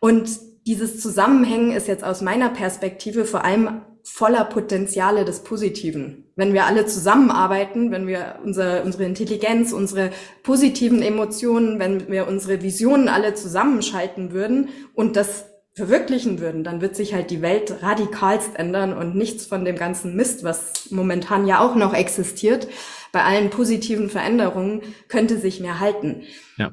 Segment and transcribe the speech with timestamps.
[0.00, 0.28] Und
[0.66, 6.24] dieses Zusammenhängen ist jetzt aus meiner Perspektive vor allem voller Potenziale des Positiven.
[6.34, 10.10] Wenn wir alle zusammenarbeiten, wenn wir unsere, unsere Intelligenz, unsere
[10.42, 16.96] positiven Emotionen, wenn wir unsere Visionen alle zusammenschalten würden und das verwirklichen würden, dann wird
[16.96, 21.60] sich halt die Welt radikalst ändern und nichts von dem ganzen Mist, was momentan ja
[21.60, 22.66] auch noch existiert,
[23.12, 26.22] bei allen positiven Veränderungen, könnte sich mehr halten.
[26.56, 26.72] Ja.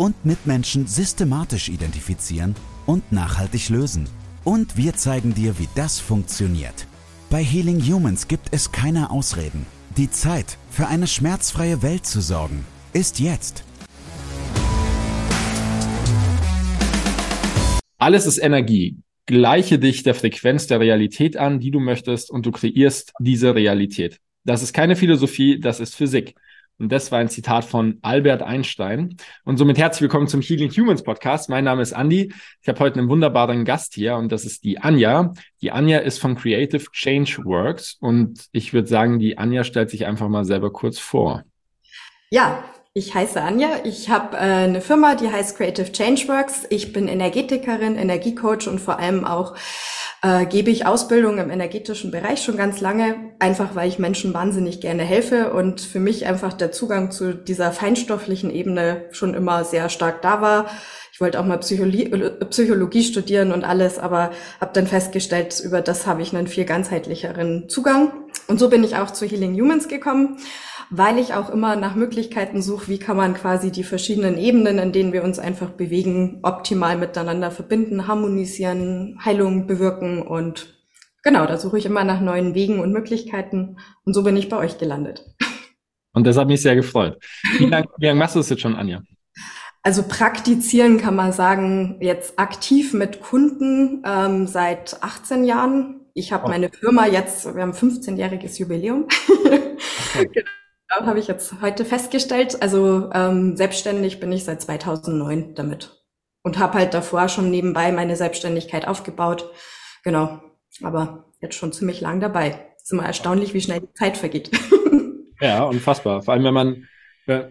[0.00, 2.54] und Mitmenschen systematisch identifizieren
[2.86, 4.08] und nachhaltig lösen.
[4.44, 6.86] Und wir zeigen dir, wie das funktioniert.
[7.28, 9.66] Bei Healing Humans gibt es keine Ausreden.
[9.98, 13.62] Die Zeit, für eine schmerzfreie Welt zu sorgen, ist jetzt.
[17.98, 18.96] Alles ist Energie.
[19.26, 24.18] Gleiche dich der Frequenz der Realität an, die du möchtest, und du kreierst diese Realität.
[24.44, 26.34] Das ist keine Philosophie, das ist Physik.
[26.80, 29.14] Und das war ein Zitat von Albert Einstein.
[29.44, 31.50] Und somit herzlich willkommen zum Healing Humans Podcast.
[31.50, 32.32] Mein Name ist Andy.
[32.62, 35.34] Ich habe heute einen wunderbaren Gast hier und das ist die Anja.
[35.60, 40.06] Die Anja ist von Creative Change Works und ich würde sagen, die Anja stellt sich
[40.06, 41.44] einfach mal selber kurz vor.
[42.30, 43.68] Ja, ich heiße Anja.
[43.84, 46.66] Ich habe äh, eine Firma, die heißt Creative Change Works.
[46.70, 49.54] Ich bin Energetikerin, Energiecoach und vor allem auch
[50.22, 54.80] äh, gebe ich Ausbildung im energetischen Bereich schon ganz lange, einfach weil ich Menschen wahnsinnig
[54.80, 59.88] gerne helfe und für mich einfach der Zugang zu dieser feinstofflichen Ebene schon immer sehr
[59.88, 60.66] stark da war.
[61.12, 62.08] Ich wollte auch mal Psychologie,
[62.50, 64.30] Psychologie studieren und alles, aber
[64.60, 68.12] habe dann festgestellt, über das habe ich einen viel ganzheitlicheren Zugang.
[68.48, 70.38] Und so bin ich auch zu Healing Humans gekommen
[70.90, 74.92] weil ich auch immer nach Möglichkeiten suche, wie kann man quasi die verschiedenen Ebenen, in
[74.92, 80.74] denen wir uns einfach bewegen, optimal miteinander verbinden, harmonisieren, Heilung bewirken und
[81.22, 84.56] genau, da suche ich immer nach neuen Wegen und Möglichkeiten und so bin ich bei
[84.56, 85.24] euch gelandet.
[86.12, 87.22] Und das hat mich sehr gefreut.
[87.58, 89.00] Wie lange lang machst du das jetzt schon, Anja?
[89.82, 96.00] Also praktizieren kann man sagen, jetzt aktiv mit Kunden ähm, seit 18 Jahren.
[96.12, 96.48] Ich habe oh.
[96.48, 99.06] meine Firma jetzt, wir haben 15-jähriges Jubiläum.
[100.18, 100.44] Okay.
[100.90, 102.60] Genau habe ich jetzt heute festgestellt.
[102.62, 106.02] Also ähm, selbstständig bin ich seit 2009 damit
[106.42, 109.50] und habe halt davor schon nebenbei meine Selbstständigkeit aufgebaut.
[110.02, 110.40] Genau,
[110.82, 112.66] aber jetzt schon ziemlich lang dabei.
[112.76, 114.50] ist immer erstaunlich, wie schnell die Zeit vergeht.
[115.40, 116.22] ja, unfassbar.
[116.22, 116.88] Vor allem, wenn man,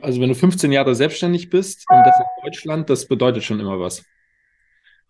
[0.01, 3.79] also wenn du 15 Jahre selbstständig bist und das in Deutschland, das bedeutet schon immer
[3.79, 4.03] was.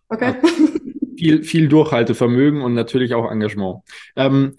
[0.08, 0.34] Okay.
[0.42, 0.68] Also
[1.16, 3.82] viel, viel Durchhaltevermögen und natürlich auch Engagement.
[4.16, 4.56] Ähm,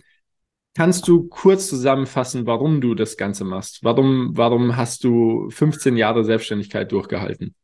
[0.75, 3.83] Kannst du kurz zusammenfassen, warum du das Ganze machst?
[3.83, 7.55] Warum, warum hast du 15 Jahre Selbstständigkeit durchgehalten?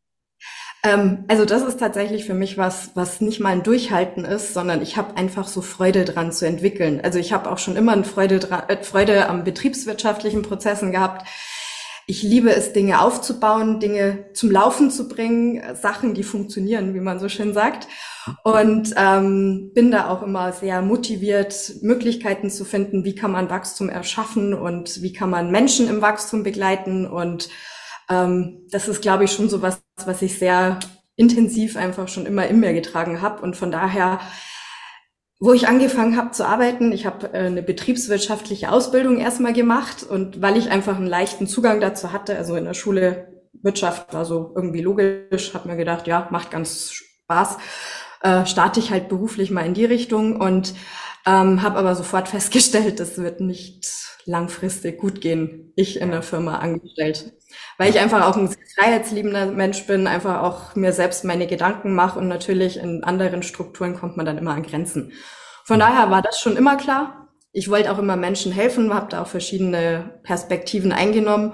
[0.84, 4.82] Ähm, also das ist tatsächlich für mich was, was nicht mal ein Durchhalten ist, sondern
[4.82, 7.02] ich habe einfach so Freude dran zu entwickeln.
[7.02, 11.28] Also ich habe auch schon immer eine Freude, dran, äh, Freude am betriebswirtschaftlichen Prozessen gehabt.
[12.10, 17.20] Ich liebe es, Dinge aufzubauen, Dinge zum Laufen zu bringen, Sachen, die funktionieren, wie man
[17.20, 17.90] so schön sagt.
[18.46, 23.90] Und ähm, bin da auch immer sehr motiviert, Möglichkeiten zu finden, wie kann man Wachstum
[23.90, 27.06] erschaffen und wie kann man Menschen im Wachstum begleiten.
[27.06, 27.50] Und
[28.10, 30.80] ähm, das ist, glaube ich, schon so was, was ich sehr
[31.18, 33.42] intensiv einfach schon immer in mir getragen habe.
[33.42, 34.22] Und von daher
[35.40, 40.42] wo ich angefangen habe zu arbeiten, ich habe äh, eine betriebswirtschaftliche Ausbildung erstmal gemacht und
[40.42, 43.28] weil ich einfach einen leichten Zugang dazu hatte, also in der Schule
[43.62, 47.58] Wirtschaft war so irgendwie logisch, habe mir gedacht, ja, macht ganz Spaß,
[48.22, 50.74] äh, starte ich halt beruflich mal in die Richtung und
[51.26, 53.86] ähm, habe aber sofort festgestellt, das wird nicht
[54.26, 57.34] langfristig gut gehen, ich in der Firma angestellt.
[57.78, 62.20] Weil ich einfach auch ein freiheitsliebender Mensch bin, einfach auch mir selbst meine Gedanken mache
[62.20, 65.14] und natürlich in anderen Strukturen kommt man dann immer an Grenzen.
[65.68, 67.28] Von daher war das schon immer klar.
[67.52, 71.54] Ich wollte auch immer Menschen helfen, habe da auch verschiedene Perspektiven eingenommen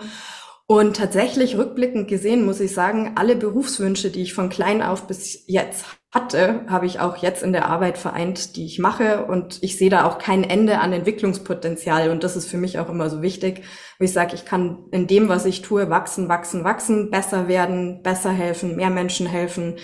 [0.66, 5.44] und tatsächlich rückblickend gesehen muss ich sagen, alle Berufswünsche, die ich von klein auf bis
[5.48, 9.26] jetzt hatte, habe ich auch jetzt in der Arbeit vereint, die ich mache.
[9.26, 12.12] Und ich sehe da auch kein Ende an Entwicklungspotenzial.
[12.12, 13.64] Und das ist für mich auch immer so wichtig,
[14.00, 18.02] wo ich sage, ich kann in dem, was ich tue, wachsen, wachsen, wachsen, besser werden,
[18.02, 19.76] besser helfen, mehr Menschen helfen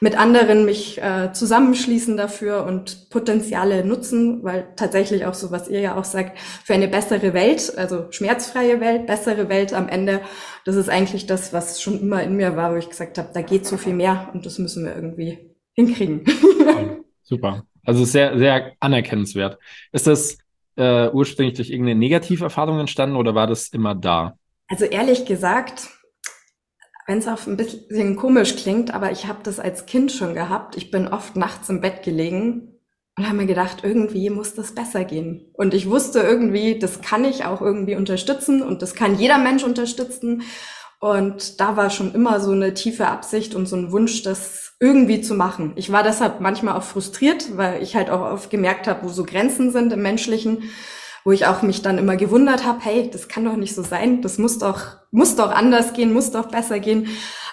[0.00, 5.80] mit anderen mich äh, zusammenschließen dafür und Potenziale nutzen, weil tatsächlich auch so, was ihr
[5.80, 10.20] ja auch sagt, für eine bessere Welt, also schmerzfreie Welt, bessere Welt am Ende,
[10.64, 13.42] das ist eigentlich das, was schon immer in mir war, wo ich gesagt habe, da
[13.42, 15.38] geht so viel mehr und das müssen wir irgendwie
[15.74, 16.24] hinkriegen.
[17.22, 17.64] Super.
[17.84, 19.58] Also sehr, sehr anerkennenswert.
[19.92, 20.38] Ist das
[20.76, 24.36] äh, ursprünglich durch irgendeine Negativerfahrung entstanden oder war das immer da?
[24.68, 25.90] Also ehrlich gesagt,
[27.06, 30.76] wenn es auch ein bisschen komisch klingt, aber ich habe das als Kind schon gehabt.
[30.76, 32.78] Ich bin oft nachts im Bett gelegen
[33.16, 35.50] und habe mir gedacht, irgendwie muss das besser gehen.
[35.52, 39.64] Und ich wusste irgendwie, das kann ich auch irgendwie unterstützen und das kann jeder Mensch
[39.64, 40.42] unterstützen.
[40.98, 45.20] Und da war schon immer so eine tiefe Absicht und so ein Wunsch, das irgendwie
[45.20, 45.72] zu machen.
[45.76, 49.24] Ich war deshalb manchmal auch frustriert, weil ich halt auch oft gemerkt habe, wo so
[49.24, 50.70] Grenzen sind im Menschlichen,
[51.24, 54.22] wo ich auch mich dann immer gewundert habe, hey, das kann doch nicht so sein,
[54.22, 57.08] das muss doch, muss doch anders gehen, muss doch besser gehen.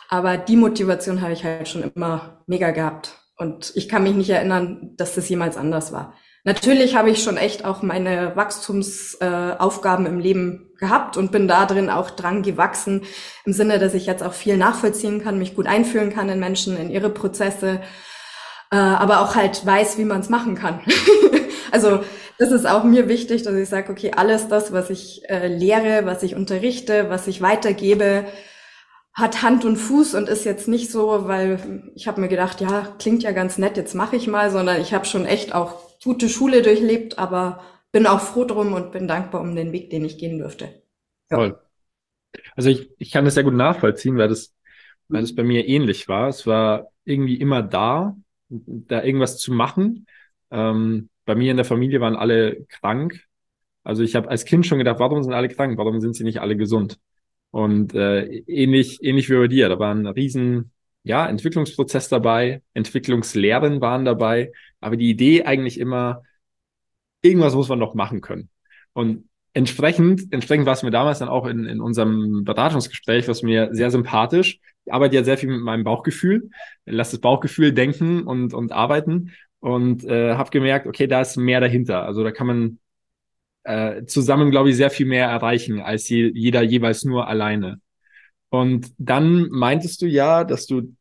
[0.09, 3.18] Aber die Motivation habe ich halt schon immer mega gehabt.
[3.38, 6.13] Und ich kann mich nicht erinnern, dass das jemals anders war.
[6.44, 11.65] Natürlich habe ich schon echt auch meine Wachstumsaufgaben äh, im Leben gehabt und bin da
[11.65, 13.03] drin auch dran gewachsen,
[13.45, 16.77] im Sinne, dass ich jetzt auch viel nachvollziehen kann, mich gut einfühlen kann in Menschen,
[16.77, 17.81] in ihre Prozesse,
[18.71, 20.81] äh, aber auch halt weiß, wie man es machen kann.
[21.71, 22.03] also
[22.41, 26.07] das ist auch mir wichtig, dass ich sage, okay, alles das, was ich äh, lehre,
[26.07, 28.25] was ich unterrichte, was ich weitergebe,
[29.13, 32.95] hat Hand und Fuß und ist jetzt nicht so, weil ich habe mir gedacht, ja,
[32.97, 36.29] klingt ja ganz nett, jetzt mache ich mal, sondern ich habe schon echt auch gute
[36.29, 37.61] Schule durchlebt, aber
[37.91, 40.81] bin auch froh drum und bin dankbar um den Weg, den ich gehen durfte.
[41.29, 41.38] Ja.
[41.38, 41.59] Toll.
[42.55, 44.51] Also ich, ich kann das sehr gut nachvollziehen, weil das,
[45.09, 46.27] weil das bei mir ähnlich war.
[46.29, 48.17] Es war irgendwie immer da,
[48.49, 50.07] da irgendwas zu machen.
[50.49, 53.25] Ähm, bei mir in der Familie waren alle krank.
[53.83, 55.77] Also ich habe als Kind schon gedacht, warum sind alle krank?
[55.77, 57.00] Warum sind sie nicht alle gesund?
[57.51, 60.71] Und äh, ähnlich, ähnlich wie bei dir, da war ein riesen
[61.03, 66.23] ja, Entwicklungsprozess dabei, Entwicklungslehren waren dabei, aber die Idee eigentlich immer,
[67.21, 68.50] irgendwas muss man noch machen können.
[68.94, 73.69] Und entsprechend, entsprechend war es mir damals dann auch in, in unserem Beratungsgespräch, was mir
[73.71, 74.59] sehr sympathisch.
[74.85, 76.50] Ich arbeite ja sehr viel mit meinem Bauchgefühl,
[76.85, 79.31] lass das Bauchgefühl denken und, und arbeiten
[79.62, 82.04] und äh, habe gemerkt, okay, da ist mehr dahinter.
[82.04, 82.80] Also da kann man
[83.63, 87.80] äh, zusammen, glaube ich, sehr viel mehr erreichen als je, jeder jeweils nur alleine.
[88.50, 90.94] Und dann meintest du ja, dass du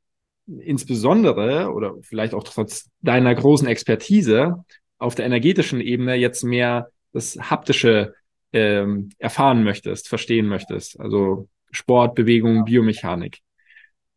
[0.46, 4.64] insbesondere oder vielleicht auch trotz deiner großen Expertise
[4.98, 8.14] auf der energetischen Ebene jetzt mehr das haptische
[8.52, 11.00] ähm, erfahren möchtest, verstehen möchtest.
[11.00, 13.38] Also Sport, Bewegung, Biomechanik.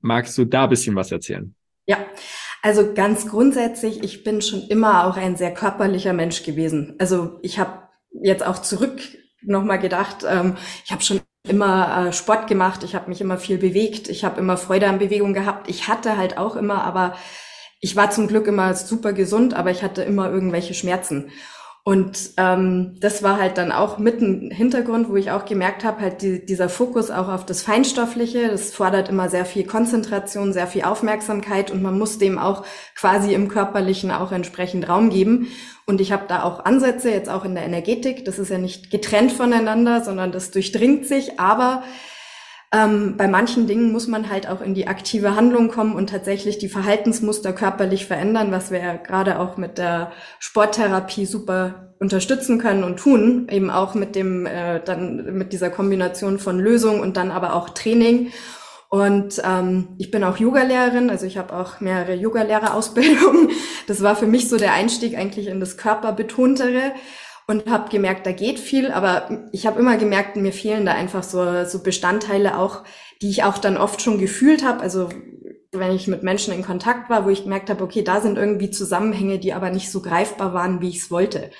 [0.01, 1.55] Magst du da bisschen was erzählen?
[1.85, 2.05] Ja,
[2.63, 6.95] also ganz grundsätzlich, ich bin schon immer auch ein sehr körperlicher Mensch gewesen.
[6.97, 7.89] Also ich habe
[8.23, 9.01] jetzt auch zurück
[9.41, 10.55] nochmal gedacht, ähm,
[10.85, 14.39] ich habe schon immer äh, Sport gemacht, ich habe mich immer viel bewegt, ich habe
[14.39, 15.69] immer Freude an Bewegung gehabt.
[15.69, 17.17] Ich hatte halt auch immer, aber
[17.81, 21.31] ich war zum Glück immer super gesund, aber ich hatte immer irgendwelche Schmerzen.
[21.85, 25.99] Und ähm, das war halt dann auch mit ein Hintergrund, wo ich auch gemerkt habe,
[25.99, 30.67] halt die, dieser Fokus auch auf das Feinstoffliche, das fordert immer sehr viel Konzentration, sehr
[30.67, 32.65] viel Aufmerksamkeit und man muss dem auch
[32.95, 35.49] quasi im Körperlichen auch entsprechend Raum geben.
[35.85, 38.89] Und ich habe da auch Ansätze, jetzt auch in der Energetik, das ist ja nicht
[38.89, 41.83] getrennt voneinander, sondern das durchdringt sich, aber
[42.73, 46.57] ähm, bei manchen Dingen muss man halt auch in die aktive Handlung kommen und tatsächlich
[46.57, 52.83] die Verhaltensmuster körperlich verändern, was wir ja gerade auch mit der Sporttherapie super unterstützen können
[52.83, 57.29] und tun, eben auch mit dem äh, dann mit dieser Kombination von Lösung und dann
[57.29, 58.31] aber auch Training.
[58.89, 63.49] Und ähm, ich bin auch Yogalehrerin, also ich habe auch mehrere Yogalehrerausbildungen.
[63.85, 66.93] Das war für mich so der Einstieg eigentlich in das Körperbetontere
[67.47, 71.23] und habe gemerkt, da geht viel, aber ich habe immer gemerkt, mir fehlen da einfach
[71.23, 72.83] so, so Bestandteile auch,
[73.21, 74.81] die ich auch dann oft schon gefühlt habe.
[74.81, 75.09] Also
[75.71, 78.69] wenn ich mit Menschen in Kontakt war, wo ich gemerkt habe, okay, da sind irgendwie
[78.69, 81.51] Zusammenhänge, die aber nicht so greifbar waren, wie ich es wollte.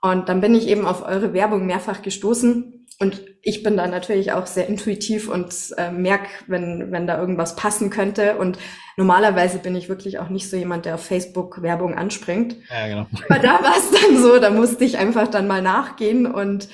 [0.00, 4.30] Und dann bin ich eben auf eure Werbung mehrfach gestoßen und ich bin da natürlich
[4.30, 8.36] auch sehr intuitiv und äh, merk, wenn, wenn da irgendwas passen könnte.
[8.36, 8.58] Und
[8.96, 12.54] normalerweise bin ich wirklich auch nicht so jemand, der auf Facebook Werbung anspringt.
[12.70, 13.06] Ja, genau.
[13.28, 16.68] Aber da war es dann so, da musste ich einfach dann mal nachgehen und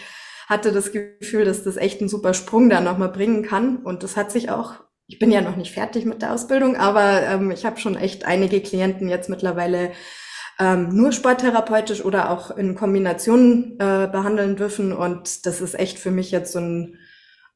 [0.46, 3.78] hatte das Gefühl, dass das echt einen super Sprung da nochmal bringen kann.
[3.78, 4.74] Und das hat sich auch,
[5.06, 8.26] ich bin ja noch nicht fertig mit der Ausbildung, aber ähm, ich habe schon echt
[8.26, 9.92] einige Klienten jetzt mittlerweile
[10.58, 14.92] ähm, nur sporttherapeutisch oder auch in Kombination äh, behandeln dürfen.
[14.92, 16.98] Und das ist echt für mich jetzt so ein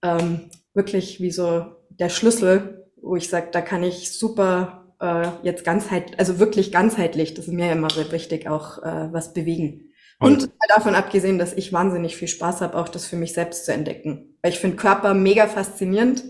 [0.02, 5.64] ähm, wirklich wie so der Schlüssel, wo ich sage, da kann ich super äh, jetzt
[5.64, 9.92] ganzheit, also wirklich ganzheitlich, das ist mir immer sehr wichtig, auch äh, was bewegen.
[10.20, 13.72] Und davon abgesehen, dass ich wahnsinnig viel Spaß habe, auch das für mich selbst zu
[13.72, 14.36] entdecken.
[14.40, 16.22] Weil ich finde Körper mega faszinierend.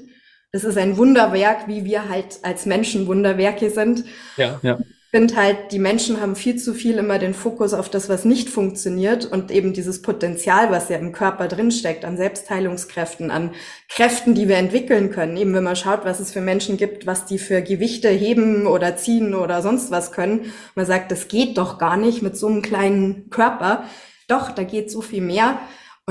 [0.51, 4.05] Das ist ein Wunderwerk, wie wir halt als Menschen Wunderwerke sind.
[4.39, 4.79] Ja, ja.
[5.15, 8.49] Finde halt, die Menschen haben viel zu viel immer den Fokus auf das, was nicht
[8.49, 13.51] funktioniert und eben dieses Potenzial, was ja im Körper drinsteckt, an Selbstheilungskräften, an
[13.91, 15.37] Kräften, die wir entwickeln können.
[15.37, 18.97] Eben wenn man schaut, was es für Menschen gibt, was die für Gewichte heben oder
[18.97, 20.51] ziehen oder sonst was können.
[20.75, 23.85] Man sagt, das geht doch gar nicht mit so einem kleinen Körper.
[24.29, 25.59] Doch, da geht so viel mehr.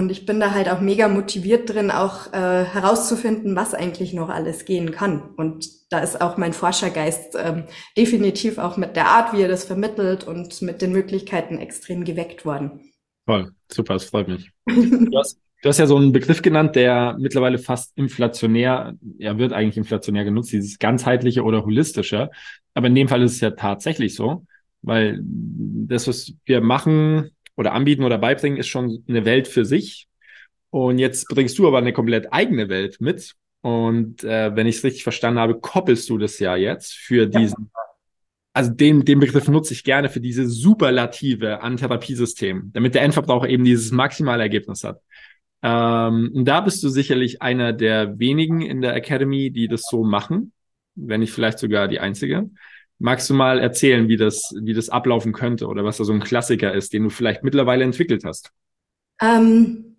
[0.02, 4.30] Und ich bin da halt auch mega motiviert drin, auch äh, herauszufinden, was eigentlich noch
[4.30, 5.22] alles gehen kann.
[5.38, 7.66] Und da ist auch mein Forschergeist ähm,
[7.96, 12.46] definitiv auch mit der Art, wie er das vermittelt und mit den Möglichkeiten extrem geweckt
[12.46, 12.82] worden.
[13.28, 14.50] Toll, super, das freut mich.
[14.66, 19.54] Du hast, du hast ja so einen Begriff genannt, der mittlerweile fast inflationär, er wird
[19.54, 22.32] eigentlich inflationär genutzt, dieses ganzheitliche oder holistische.
[22.74, 24.48] Aber in dem Fall ist es ja tatsächlich so,
[24.82, 30.08] weil das, was wir machen, oder anbieten oder beibringen, ist schon eine Welt für sich.
[30.70, 33.36] Und jetzt bringst du aber eine komplett eigene Welt mit.
[33.62, 37.70] Und äh, wenn ich es richtig verstanden habe, koppelst du das ja jetzt für diesen,
[37.76, 37.82] ja.
[38.54, 43.50] also den, den Begriff nutze ich gerne für diese Superlative an Therapiesystem, damit der Endverbraucher
[43.50, 45.02] eben dieses maximale Ergebnis hat.
[45.62, 50.04] Ähm, und da bist du sicherlich einer der wenigen in der Academy, die das so
[50.04, 50.54] machen,
[50.96, 52.50] wenn nicht vielleicht sogar die einzige.
[53.02, 56.20] Magst du mal erzählen, wie das, wie das ablaufen könnte oder was da so ein
[56.20, 58.52] Klassiker ist, den du vielleicht mittlerweile entwickelt hast?
[59.20, 59.98] Ähm,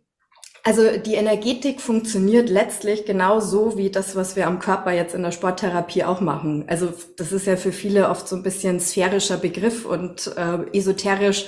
[0.63, 5.23] also die Energetik funktioniert letztlich genau so wie das, was wir am Körper jetzt in
[5.23, 6.65] der Sporttherapie auch machen.
[6.69, 11.47] Also das ist ja für viele oft so ein bisschen sphärischer Begriff und äh, esoterisch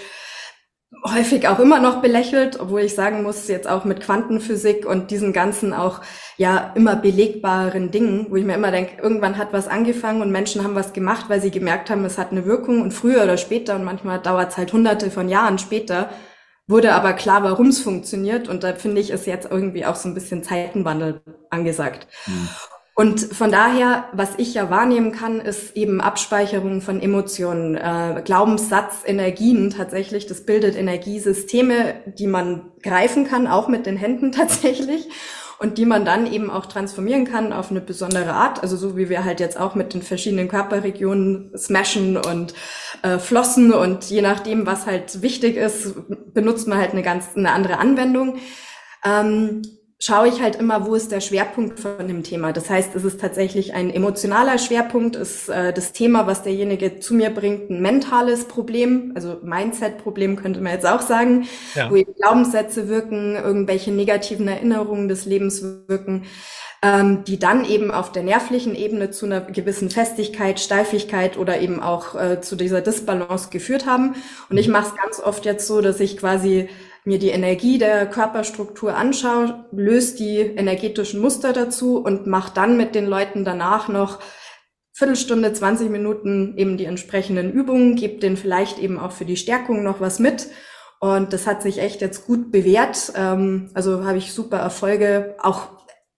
[1.03, 5.33] häufig auch immer noch belächelt, obwohl ich sagen muss, jetzt auch mit Quantenphysik und diesen
[5.33, 6.01] ganzen auch
[6.37, 10.63] ja immer belegbaren Dingen, wo ich mir immer denke, irgendwann hat was angefangen und Menschen
[10.63, 13.77] haben was gemacht, weil sie gemerkt haben, es hat eine Wirkung und früher oder später
[13.77, 16.11] und manchmal dauert es halt hunderte von Jahren später,
[16.67, 20.09] wurde aber klar, warum es funktioniert und da finde ich, ist jetzt irgendwie auch so
[20.09, 21.21] ein bisschen Zeitenwandel
[21.51, 22.07] angesagt.
[22.27, 22.49] Mhm.
[22.97, 29.03] Und von daher, was ich ja wahrnehmen kann, ist eben Abspeicherung von Emotionen, äh, Glaubenssatz,
[29.05, 30.27] Energien tatsächlich.
[30.27, 35.09] Das bildet Energiesysteme, die man greifen kann, auch mit den Händen tatsächlich.
[35.59, 38.63] Und die man dann eben auch transformieren kann auf eine besondere Art.
[38.63, 42.55] Also so wie wir halt jetzt auch mit den verschiedenen Körperregionen smashen und
[43.03, 45.95] äh, flossen und je nachdem, was halt wichtig ist,
[46.35, 48.37] benutzt man halt eine ganz eine andere Anwendung.
[49.05, 49.63] Ähm,
[50.05, 52.53] schaue ich halt immer, wo ist der Schwerpunkt von dem Thema.
[52.53, 57.15] Das heißt, es ist tatsächlich ein emotionaler Schwerpunkt, ist äh, das Thema, was derjenige zu
[57.15, 61.91] mir bringt, ein mentales Problem, also Mindset-Problem könnte man jetzt auch sagen, ja.
[61.91, 66.25] wo Glaubenssätze wirken, irgendwelche negativen Erinnerungen des Lebens wirken,
[66.83, 71.83] ähm, die dann eben auf der nervlichen Ebene zu einer gewissen Festigkeit, Steifigkeit oder eben
[71.83, 74.17] auch äh, zu dieser Disbalance geführt haben.
[74.51, 74.75] Und ich mhm.
[74.75, 76.69] mache es ganz oft jetzt so, dass ich quasi
[77.05, 82.95] mir die Energie der Körperstruktur anschaue, löse die energetischen Muster dazu und mache dann mit
[82.95, 84.21] den Leuten danach noch
[84.93, 89.83] Viertelstunde, 20 Minuten eben die entsprechenden Übungen, gebe denen vielleicht eben auch für die Stärkung
[89.83, 90.49] noch was mit.
[91.01, 93.13] Und das hat sich echt jetzt gut bewährt.
[93.17, 95.69] Ähm, also habe ich super Erfolge, auch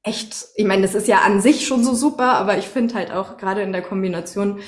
[0.03, 3.11] echt, ich meine, das ist ja an sich schon so super, aber ich finde halt
[3.11, 4.61] auch gerade in der Kombination,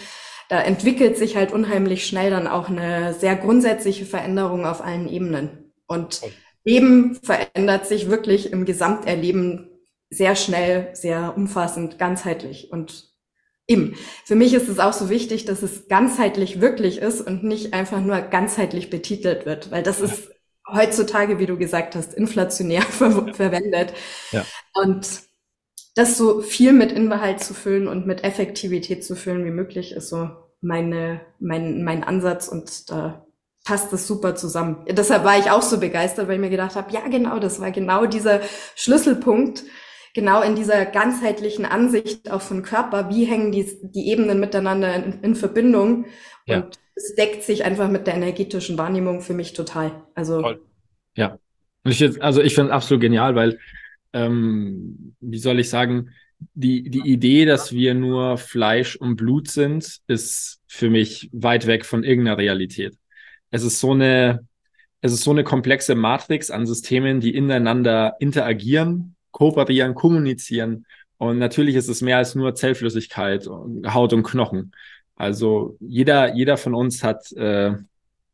[0.48, 5.67] da entwickelt sich halt unheimlich schnell dann auch eine sehr grundsätzliche Veränderung auf allen Ebenen.
[5.88, 6.20] Und
[6.64, 9.68] Leben verändert sich wirklich im Gesamterleben
[10.10, 12.70] sehr schnell, sehr umfassend, ganzheitlich.
[12.70, 13.12] Und
[13.66, 17.74] eben, für mich ist es auch so wichtig, dass es ganzheitlich wirklich ist und nicht
[17.74, 20.30] einfach nur ganzheitlich betitelt wird, weil das ist
[20.70, 23.92] heutzutage, wie du gesagt hast, inflationär ver verwendet.
[24.30, 24.44] Ja.
[24.74, 25.22] Und
[25.94, 30.10] das so viel mit Inhalt zu füllen und mit Effektivität zu füllen wie möglich ist
[30.10, 30.30] so
[30.60, 33.26] meine, mein, mein Ansatz und da
[33.68, 34.78] passt das super zusammen.
[34.88, 37.70] Deshalb war ich auch so begeistert, weil ich mir gedacht habe, ja genau, das war
[37.70, 38.40] genau dieser
[38.74, 39.62] Schlüsselpunkt,
[40.14, 45.20] genau in dieser ganzheitlichen Ansicht auch von Körper, wie hängen die, die Ebenen miteinander in,
[45.20, 46.06] in Verbindung
[46.46, 46.62] ja.
[46.62, 50.02] und es deckt sich einfach mit der energetischen Wahrnehmung für mich total.
[50.14, 50.62] Also Toll.
[51.14, 51.38] ja,
[51.84, 53.58] ich, also ich finde es absolut genial, weil
[54.14, 56.08] ähm, wie soll ich sagen,
[56.54, 61.84] die, die Idee, dass wir nur Fleisch und Blut sind, ist für mich weit weg
[61.84, 62.96] von irgendeiner Realität
[63.50, 64.46] es ist so eine,
[65.00, 70.86] es ist so eine komplexe Matrix an Systemen, die ineinander interagieren, kooperieren, kommunizieren.
[71.18, 74.72] Und natürlich ist es mehr als nur Zellflüssigkeit, Haut und Knochen.
[75.16, 77.72] Also jeder, jeder von uns hat, äh,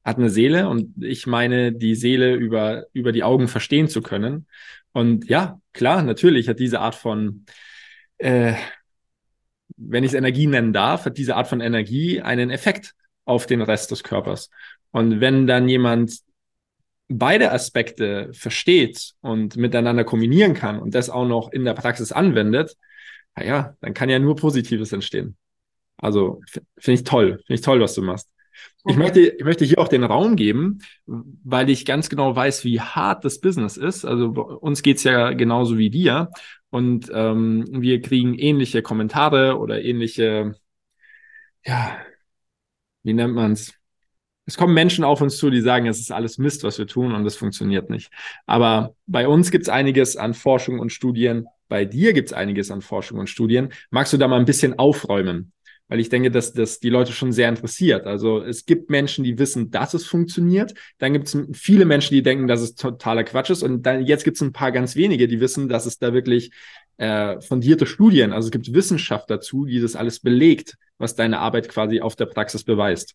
[0.04, 4.46] hat eine Seele und ich meine, die Seele über, über die Augen verstehen zu können.
[4.92, 7.46] Und ja, klar, natürlich hat diese Art von,
[8.18, 8.54] äh,
[9.76, 12.94] wenn ich es Energie nennen darf, hat diese Art von Energie einen Effekt
[13.24, 14.50] auf den Rest des Körpers.
[14.94, 16.20] Und wenn dann jemand
[17.08, 22.76] beide Aspekte versteht und miteinander kombinieren kann und das auch noch in der Praxis anwendet,
[23.34, 25.36] naja, dann kann ja nur Positives entstehen.
[25.96, 26.42] Also
[26.78, 28.30] finde ich toll, finde ich toll, was du machst.
[28.86, 32.80] Ich möchte, ich möchte hier auch den Raum geben, weil ich ganz genau weiß, wie
[32.80, 34.04] hart das Business ist.
[34.04, 36.30] Also uns geht's ja genauso wie dir.
[36.70, 40.54] Und ähm, wir kriegen ähnliche Kommentare oder ähnliche,
[41.66, 41.98] ja,
[43.02, 43.74] wie nennt man's?
[44.46, 47.14] Es kommen Menschen auf uns zu, die sagen, es ist alles Mist, was wir tun
[47.14, 48.10] und es funktioniert nicht.
[48.46, 51.46] Aber bei uns gibt's einiges an Forschung und Studien.
[51.68, 53.72] Bei dir gibt's einiges an Forschung und Studien.
[53.90, 55.52] Magst du da mal ein bisschen aufräumen?
[55.88, 58.06] weil ich denke, dass das die Leute schon sehr interessiert.
[58.06, 60.72] Also es gibt Menschen, die wissen, dass es funktioniert.
[60.98, 63.62] Dann gibt es viele Menschen, die denken, dass es totaler Quatsch ist.
[63.62, 66.52] Und dann jetzt gibt es ein paar ganz wenige, die wissen, dass es da wirklich
[66.96, 71.68] äh, fundierte Studien, also es gibt Wissenschaft dazu, die das alles belegt, was deine Arbeit
[71.68, 73.14] quasi auf der Praxis beweist.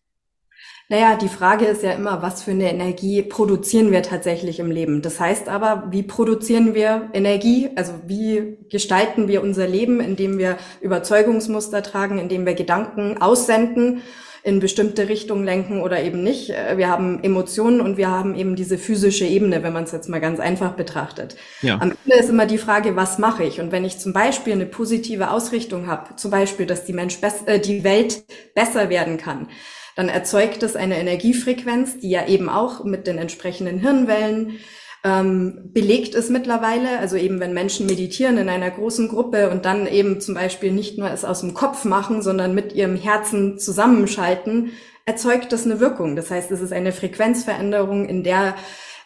[0.90, 5.02] Naja, die Frage ist ja immer, was für eine Energie produzieren wir tatsächlich im Leben?
[5.02, 7.70] Das heißt aber, wie produzieren wir Energie?
[7.76, 14.02] Also wie gestalten wir unser Leben, indem wir Überzeugungsmuster tragen, indem wir Gedanken aussenden?
[14.42, 16.48] in bestimmte Richtungen lenken oder eben nicht.
[16.48, 20.08] Äh, wir haben Emotionen und wir haben eben diese physische Ebene, wenn man es jetzt
[20.08, 21.36] mal ganz einfach betrachtet.
[21.60, 21.74] Ja.
[21.74, 23.60] Am Ende ist immer die Frage, was mache ich?
[23.60, 27.58] Und wenn ich zum Beispiel eine positive Ausrichtung habe, zum Beispiel, dass die Mensch äh,
[27.58, 29.48] die Welt besser werden kann,
[29.96, 34.58] dann erzeugt es eine Energiefrequenz, die ja eben auch mit den entsprechenden Hirnwellen
[35.02, 36.98] ähm, belegt ist mittlerweile.
[36.98, 40.98] Also eben, wenn Menschen meditieren in einer großen Gruppe und dann eben zum Beispiel nicht
[40.98, 44.72] nur es aus dem Kopf machen, sondern mit ihrem Herzen zusammenschalten,
[45.06, 46.16] erzeugt das eine Wirkung.
[46.16, 48.54] Das heißt, es ist eine Frequenzveränderung, in der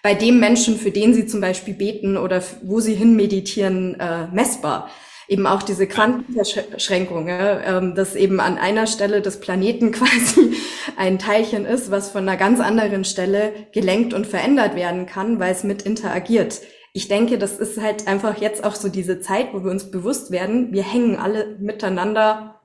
[0.02, 4.26] bei dem Menschen, für den sie zum Beispiel beten oder wo sie hin meditieren, äh,
[4.32, 4.90] messbar
[5.28, 10.54] eben auch diese Quantenverschränkung, ähm, dass eben an einer Stelle des Planeten quasi
[10.96, 15.52] ein Teilchen ist, was von einer ganz anderen Stelle gelenkt und verändert werden kann, weil
[15.52, 16.60] es mit interagiert.
[16.92, 20.30] Ich denke, das ist halt einfach jetzt auch so diese Zeit, wo wir uns bewusst
[20.30, 22.60] werden, wir hängen alle miteinander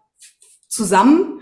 [0.68, 1.42] zusammen.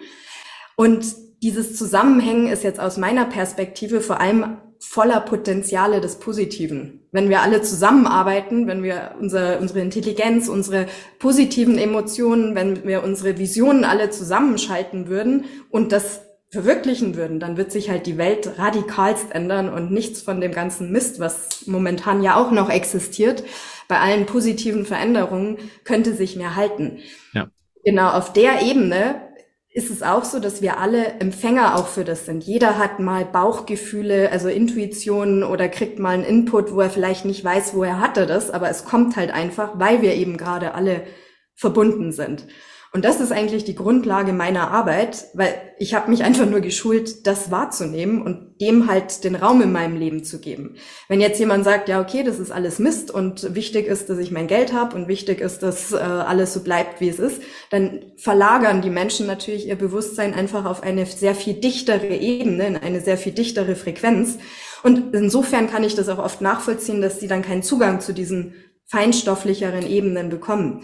[0.78, 1.06] Und
[1.44, 7.07] dieses Zusammenhängen ist jetzt aus meiner Perspektive vor allem voller Potenziale des Positiven.
[7.12, 10.88] Wenn wir alle zusammenarbeiten, wenn wir unser, unsere Intelligenz, unsere
[11.20, 17.72] positiven Emotionen, wenn wir unsere Visionen alle zusammenschalten würden und das verwirklichen würden, dann wird
[17.72, 22.36] sich halt die Welt radikalst ändern und nichts von dem ganzen Mist, was momentan ja
[22.36, 23.44] auch noch existiert,
[23.88, 27.00] bei allen positiven Veränderungen könnte sich mehr halten.
[27.34, 27.50] Ja.
[27.84, 29.27] Genau auf der Ebene
[29.78, 32.44] ist es auch so, dass wir alle Empfänger auch für das sind.
[32.44, 37.46] Jeder hat mal Bauchgefühle, also Intuitionen oder kriegt mal einen Input, wo er vielleicht nicht
[37.46, 41.04] weiß, hat er das, aber es kommt halt einfach, weil wir eben gerade alle
[41.54, 42.48] verbunden sind.
[42.98, 47.28] Und das ist eigentlich die Grundlage meiner Arbeit, weil ich habe mich einfach nur geschult,
[47.28, 50.78] das wahrzunehmen und dem halt den Raum in meinem Leben zu geben.
[51.08, 54.32] Wenn jetzt jemand sagt, ja, okay, das ist alles Mist und wichtig ist, dass ich
[54.32, 58.02] mein Geld habe und wichtig ist, dass äh, alles so bleibt, wie es ist, dann
[58.18, 63.02] verlagern die Menschen natürlich ihr Bewusstsein einfach auf eine sehr viel dichtere Ebene, in eine
[63.02, 64.40] sehr viel dichtere Frequenz.
[64.82, 68.56] Und insofern kann ich das auch oft nachvollziehen, dass sie dann keinen Zugang zu diesen
[68.88, 70.82] feinstofflicheren Ebenen bekommen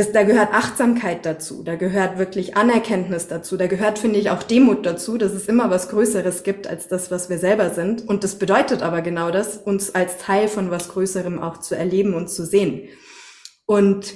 [0.00, 4.42] das, da gehört Achtsamkeit dazu, da gehört wirklich Anerkenntnis dazu, da gehört, finde ich, auch
[4.42, 8.08] Demut dazu, dass es immer was Größeres gibt als das, was wir selber sind.
[8.08, 12.14] Und das bedeutet aber genau das, uns als Teil von was Größerem auch zu erleben
[12.14, 12.88] und zu sehen.
[13.66, 14.14] Und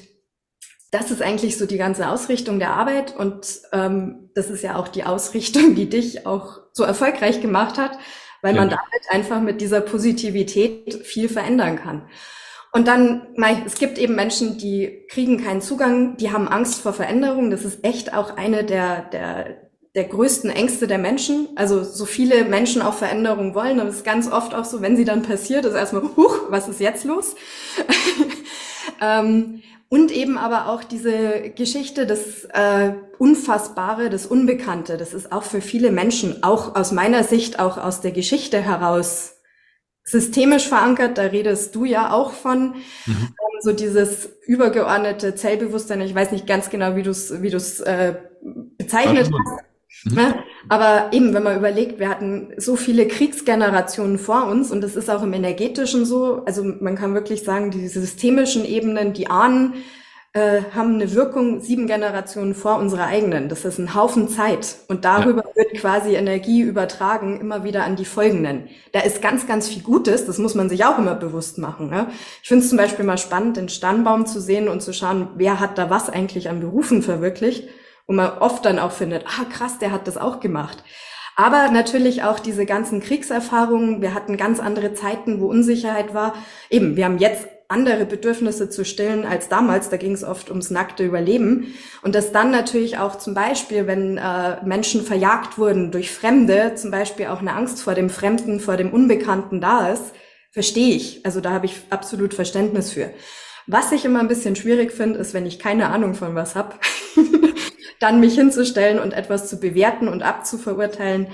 [0.91, 4.89] das ist eigentlich so die ganze Ausrichtung der Arbeit und ähm, das ist ja auch
[4.89, 7.99] die Ausrichtung, die dich auch so erfolgreich gemacht hat,
[8.41, 12.09] weil man damit einfach mit dieser Positivität viel verändern kann.
[12.77, 13.23] Und dann,
[13.65, 17.51] es gibt eben Menschen, die kriegen keinen Zugang, die haben Angst vor Veränderung.
[17.51, 21.51] Das ist echt auch eine der, der, der größten Ängste der Menschen.
[21.55, 24.97] Also so viele Menschen auch Veränderung wollen, aber es ist ganz oft auch so, wenn
[24.97, 27.37] sie dann passiert, ist erstmal, huch, was ist jetzt los?
[29.01, 35.45] ähm, und eben aber auch diese Geschichte, das äh, Unfassbare, das Unbekannte, das ist auch
[35.45, 39.34] für viele Menschen, auch aus meiner Sicht, auch aus der Geschichte heraus
[40.05, 42.75] systemisch verankert, da redest du ja auch von,
[43.07, 43.13] mhm.
[43.17, 46.03] ähm, so dieses übergeordnete Zellbewusstsein.
[46.03, 48.15] Ich weiß nicht ganz genau, wie du es wie du's, äh,
[48.77, 49.65] bezeichnet hast.
[50.05, 50.35] Mhm.
[50.69, 55.09] Aber eben, wenn man überlegt, wir hatten so viele Kriegsgenerationen vor uns und das ist
[55.09, 56.43] auch im Energetischen so.
[56.45, 59.75] Also man kann wirklich sagen, die systemischen Ebenen, die Ahnen,
[60.37, 63.49] äh, haben eine Wirkung sieben Generationen vor unserer eigenen.
[63.49, 64.79] Das ist ein Haufen Zeit.
[64.89, 65.55] Und darüber ja.
[65.55, 68.69] wird quasi Energie übertragen, immer wieder an die folgenden.
[68.91, 70.27] Da ist ganz, ganz viel Gutes.
[70.27, 71.89] Das muss man sich auch immer bewusst machen.
[71.89, 72.09] Ne?
[72.43, 75.61] Ich finde es zum Beispiel mal spannend, den Stammbaum zu sehen und zu schauen, wer
[75.61, 77.69] hat da was eigentlich an Berufen verwirklicht.
[78.07, 80.83] Und man oft dann auch findet, ah krass, der hat das auch gemacht.
[81.37, 84.03] Aber natürlich auch diese ganzen Kriegserfahrungen.
[84.03, 86.35] Wir hatten ganz andere Zeiten, wo Unsicherheit war.
[86.71, 89.91] Eben, wir haben jetzt andere Bedürfnisse zu stillen als damals.
[89.91, 91.75] Da ging es oft ums nackte Überleben.
[92.03, 96.93] Und dass dann natürlich auch zum Beispiel, wenn äh, Menschen verjagt wurden durch Fremde, zum
[96.93, 100.15] Beispiel auch eine Angst vor dem Fremden, vor dem Unbekannten da ist,
[100.53, 101.27] verstehe ich.
[101.27, 103.11] Also da habe ich absolut Verständnis für.
[103.67, 106.77] Was ich immer ein bisschen schwierig finde, ist, wenn ich keine Ahnung von was habe,
[108.01, 111.29] dann mich hinzustellen und etwas zu bewerten und abzuverurteilen,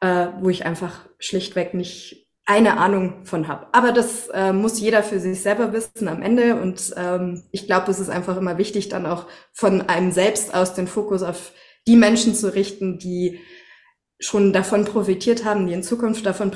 [0.00, 3.66] äh, wo ich einfach schlichtweg nicht eine Ahnung von habe.
[3.72, 6.60] Aber das äh, muss jeder für sich selber wissen am Ende.
[6.60, 10.74] Und ähm, ich glaube, es ist einfach immer wichtig, dann auch von einem selbst aus
[10.74, 11.52] den Fokus auf
[11.86, 13.40] die Menschen zu richten, die
[14.18, 16.52] schon davon profitiert haben, die in Zukunft davon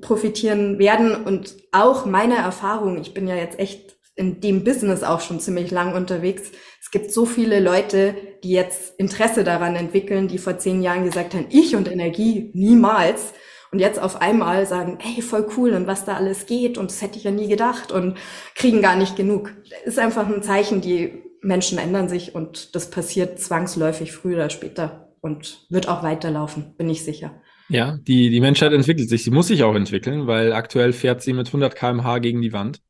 [0.00, 1.24] profitieren werden.
[1.24, 5.70] Und auch meine Erfahrung, ich bin ja jetzt echt in dem Business auch schon ziemlich
[5.70, 6.50] lang unterwegs.
[6.80, 11.34] Es gibt so viele Leute, die jetzt Interesse daran entwickeln, die vor zehn Jahren gesagt
[11.34, 13.32] haben, ich und Energie niemals
[13.72, 17.02] und jetzt auf einmal sagen, ey, voll cool und was da alles geht und das
[17.02, 18.18] hätte ich ja nie gedacht und
[18.54, 19.52] kriegen gar nicht genug.
[19.84, 25.14] Ist einfach ein Zeichen, die Menschen ändern sich und das passiert zwangsläufig früher oder später
[25.20, 27.40] und wird auch weiterlaufen, bin ich sicher.
[27.68, 29.22] Ja, die, die Menschheit entwickelt sich.
[29.22, 32.80] Sie muss sich auch entwickeln, weil aktuell fährt sie mit 100 kmh gegen die Wand.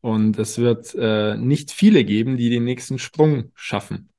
[0.00, 4.10] Und es wird äh, nicht viele geben, die den nächsten Sprung schaffen.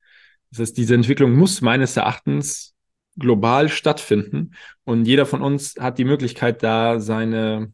[0.50, 2.74] Das heißt, diese Entwicklung muss meines Erachtens
[3.18, 4.52] global stattfinden
[4.84, 7.72] und jeder von uns hat die Möglichkeit, da seine,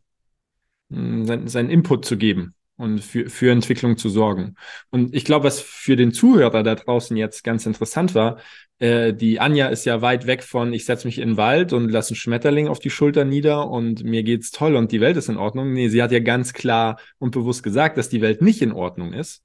[0.91, 4.57] hm, sein, seinen Input zu geben und für, für Entwicklung zu sorgen.
[4.91, 8.39] Und ich glaube, was für den Zuhörer da draußen jetzt ganz interessant war,
[8.81, 11.89] äh, die Anja ist ja weit weg von, ich setze mich in den Wald und
[11.89, 15.29] lasse einen Schmetterling auf die Schulter nieder und mir geht's toll und die Welt ist
[15.29, 15.73] in Ordnung.
[15.73, 19.13] Nee, sie hat ja ganz klar und bewusst gesagt, dass die Welt nicht in Ordnung
[19.13, 19.43] ist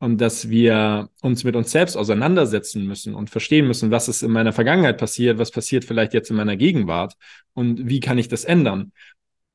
[0.00, 4.32] und dass wir uns mit uns selbst auseinandersetzen müssen und verstehen müssen, was ist in
[4.32, 7.14] meiner Vergangenheit passiert, was passiert vielleicht jetzt in meiner Gegenwart
[7.52, 8.92] und wie kann ich das ändern.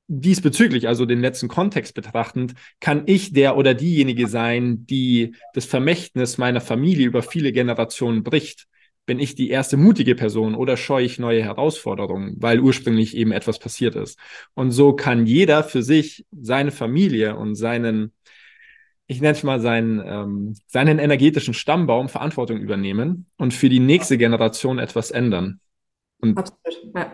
[0.08, 6.38] Diesbezüglich, also den letzten Kontext betrachtend, kann ich der oder diejenige sein, die das Vermächtnis
[6.38, 8.68] meiner Familie über viele Generationen bricht.
[9.08, 13.58] Bin ich die erste mutige Person oder scheue ich neue Herausforderungen, weil ursprünglich eben etwas
[13.58, 14.20] passiert ist?
[14.54, 18.12] Und so kann jeder für sich seine Familie und seinen
[19.08, 24.18] ich nenne es mal seinen, ähm, seinen energetischen Stammbaum Verantwortung übernehmen und für die nächste
[24.18, 25.60] Generation etwas ändern.
[26.22, 27.12] Und Absolut, ja.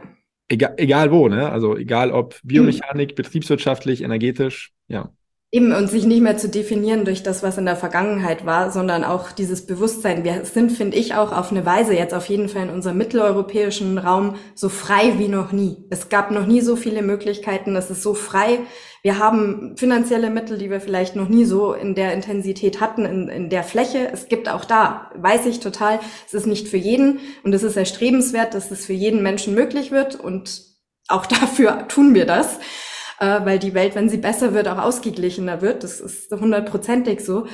[0.47, 1.51] egal, egal wo, ne?
[1.51, 3.15] Also egal ob Biomechanik, mhm.
[3.15, 5.11] betriebswirtschaftlich, energetisch, ja.
[5.53, 9.03] Eben und sich nicht mehr zu definieren durch das, was in der Vergangenheit war, sondern
[9.03, 10.23] auch dieses Bewusstsein.
[10.23, 13.97] Wir sind, finde ich, auch auf eine Weise jetzt auf jeden Fall in unserem mitteleuropäischen
[13.97, 15.83] Raum so frei wie noch nie.
[15.89, 17.75] Es gab noch nie so viele Möglichkeiten.
[17.75, 18.59] Es ist so frei.
[19.03, 23.29] Wir haben finanzielle Mittel, die wir vielleicht noch nie so in der Intensität hatten, in,
[23.29, 24.09] in der Fläche.
[24.11, 27.19] Es gibt auch da, weiß ich total, es ist nicht für jeden.
[27.43, 30.19] Und es ist erstrebenswert, dass es für jeden Menschen möglich wird.
[30.19, 30.61] Und
[31.07, 32.59] auch dafür tun wir das
[33.21, 35.83] äh, weil die Welt, wenn sie besser wird, auch ausgeglichener wird.
[35.83, 37.45] Das ist hundertprozentig so.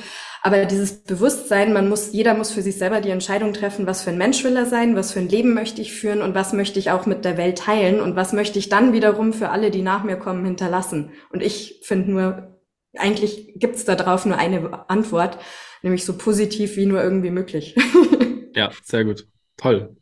[0.42, 4.10] Aber dieses Bewusstsein, man muss, jeder muss für sich selber die Entscheidung treffen, was für
[4.10, 6.78] ein Mensch will er sein, was für ein Leben möchte ich führen und was möchte
[6.78, 9.82] ich auch mit der Welt teilen und was möchte ich dann wiederum für alle, die
[9.82, 11.10] nach mir kommen, hinterlassen.
[11.30, 12.60] Und ich finde nur,
[12.96, 15.38] eigentlich gibt's da drauf nur eine Antwort,
[15.82, 17.76] nämlich so positiv wie nur irgendwie möglich.
[18.54, 19.26] ja, sehr gut.
[19.58, 19.96] Toll.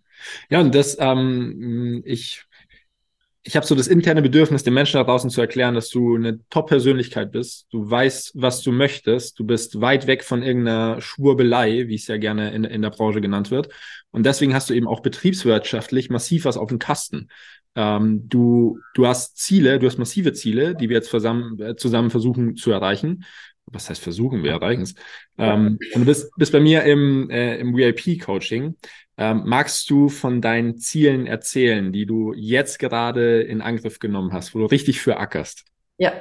[0.49, 2.46] Ja, und das, ähm, ich
[3.47, 6.41] ich habe so das interne Bedürfnis, den Menschen da draußen zu erklären, dass du eine
[6.51, 7.69] Top-Persönlichkeit bist.
[7.71, 9.39] Du weißt, was du möchtest.
[9.39, 13.21] Du bist weit weg von irgendeiner Schwurbelei, wie es ja gerne in, in der Branche
[13.21, 13.69] genannt wird.
[14.11, 17.29] Und deswegen hast du eben auch betriebswirtschaftlich massiv was auf dem Kasten.
[17.77, 22.11] Ähm, du, du hast Ziele, du hast massive Ziele, die wir jetzt zusammen, äh, zusammen
[22.11, 23.25] versuchen zu erreichen
[23.69, 24.95] was heißt versuchen, wir erreichen es.
[25.39, 28.77] Ähm, und du bist, bist bei mir im, äh, im VIP-Coaching.
[29.19, 34.55] Ähm, magst du von deinen Zielen erzählen, die du jetzt gerade in Angriff genommen hast,
[34.55, 35.65] wo du richtig für ackerst?
[35.99, 36.13] Ja,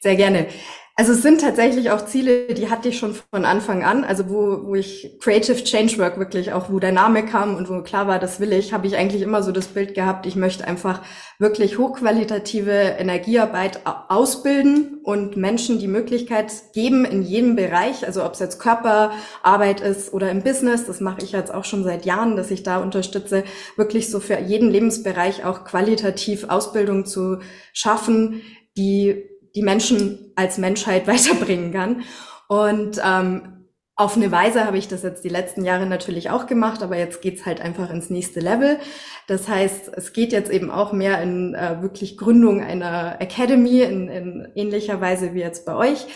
[0.00, 0.48] sehr gerne.
[0.98, 4.02] Also es sind tatsächlich auch Ziele, die hatte ich schon von Anfang an.
[4.02, 7.82] Also wo, wo ich Creative Change Work wirklich auch, wo der Name kam und wo
[7.82, 10.66] klar war, das will ich, habe ich eigentlich immer so das Bild gehabt, ich möchte
[10.66, 11.02] einfach
[11.38, 18.38] wirklich hochqualitative Energiearbeit ausbilden und Menschen die Möglichkeit geben in jedem Bereich, also ob es
[18.38, 22.50] jetzt Körperarbeit ist oder im Business, das mache ich jetzt auch schon seit Jahren, dass
[22.50, 23.44] ich da unterstütze,
[23.76, 27.40] wirklich so für jeden Lebensbereich auch qualitativ Ausbildung zu
[27.74, 28.40] schaffen,
[28.78, 32.04] die die Menschen als Menschheit weiterbringen kann.
[32.48, 33.56] Und ähm,
[33.98, 37.22] auf eine Weise habe ich das jetzt die letzten Jahre natürlich auch gemacht, aber jetzt
[37.22, 38.78] geht's halt einfach ins nächste Level.
[39.26, 44.08] Das heißt, es geht jetzt eben auch mehr in äh, wirklich Gründung einer Academy in,
[44.08, 46.06] in ähnlicher Weise wie jetzt bei euch,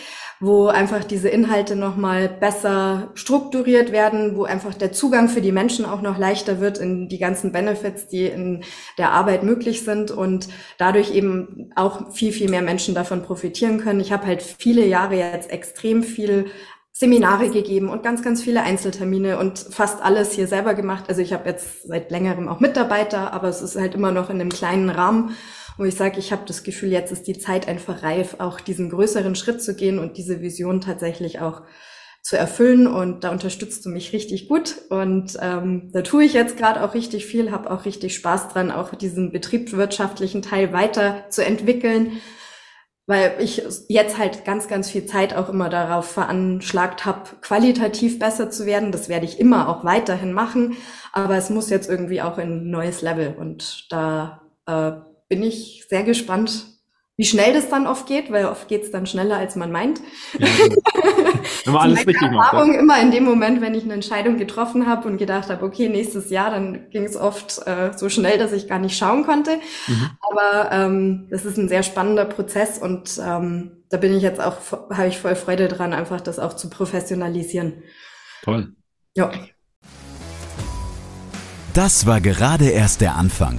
[0.40, 5.84] wo einfach diese Inhalte nochmal besser strukturiert werden, wo einfach der Zugang für die Menschen
[5.84, 8.64] auch noch leichter wird in die ganzen Benefits, die in
[8.96, 10.48] der Arbeit möglich sind und
[10.78, 14.00] dadurch eben auch viel, viel mehr Menschen davon profitieren können.
[14.00, 16.46] Ich habe halt viele Jahre jetzt extrem viel
[16.92, 21.04] Seminare gegeben und ganz, ganz viele Einzeltermine und fast alles hier selber gemacht.
[21.08, 24.40] Also ich habe jetzt seit längerem auch Mitarbeiter, aber es ist halt immer noch in
[24.40, 25.36] einem kleinen Rahmen,
[25.76, 28.90] wo ich sage, ich habe das Gefühl, jetzt ist die Zeit einfach reif, auch diesen
[28.90, 31.62] größeren Schritt zu gehen und diese Vision tatsächlich auch
[32.22, 32.86] zu erfüllen.
[32.86, 34.76] Und da unterstützt du mich richtig gut.
[34.90, 38.70] Und ähm, da tue ich jetzt gerade auch richtig viel, habe auch richtig Spaß dran,
[38.70, 42.20] auch diesen betriebswirtschaftlichen Teil weiter zu entwickeln
[43.10, 48.50] weil ich jetzt halt ganz, ganz viel Zeit auch immer darauf veranschlagt habe, qualitativ besser
[48.50, 48.92] zu werden.
[48.92, 50.76] Das werde ich immer auch weiterhin machen,
[51.12, 54.92] aber es muss jetzt irgendwie auch in ein neues Level und da äh,
[55.30, 56.66] bin ich sehr gespannt,
[57.16, 60.00] wie schnell das dann oft geht, weil oft geht es dann schneller, als man meint.
[60.38, 60.46] Ja,
[61.64, 62.74] wenn man alles richtig Erfahrung macht.
[62.74, 62.80] Ja.
[62.80, 66.30] immer in dem Moment, wenn ich eine Entscheidung getroffen habe und gedacht habe, okay, nächstes
[66.30, 69.58] Jahr, dann ging es oft äh, so schnell, dass ich gar nicht schauen konnte.
[69.86, 70.10] Mhm.
[70.30, 74.56] Aber ähm, das ist ein sehr spannender Prozess und ähm, da bin ich jetzt auch,
[74.90, 77.82] habe ich voll Freude dran, einfach das auch zu professionalisieren.
[78.42, 78.72] Toll.
[79.14, 79.30] Ja.
[81.74, 83.58] Das war gerade erst der Anfang.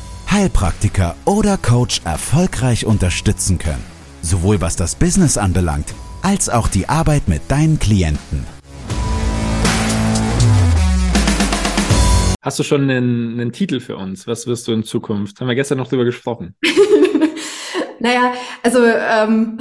[0.31, 3.91] Heilpraktiker oder Coach erfolgreich unterstützen können
[4.21, 8.45] sowohl was das Business anbelangt, als auch die Arbeit mit deinen Klienten.
[12.43, 14.25] Hast du schon einen, einen Titel für uns?
[14.25, 15.39] Was wirst du in Zukunft?
[15.39, 16.55] Haben wir gestern noch drüber gesprochen.
[17.99, 19.59] naja, also ähm,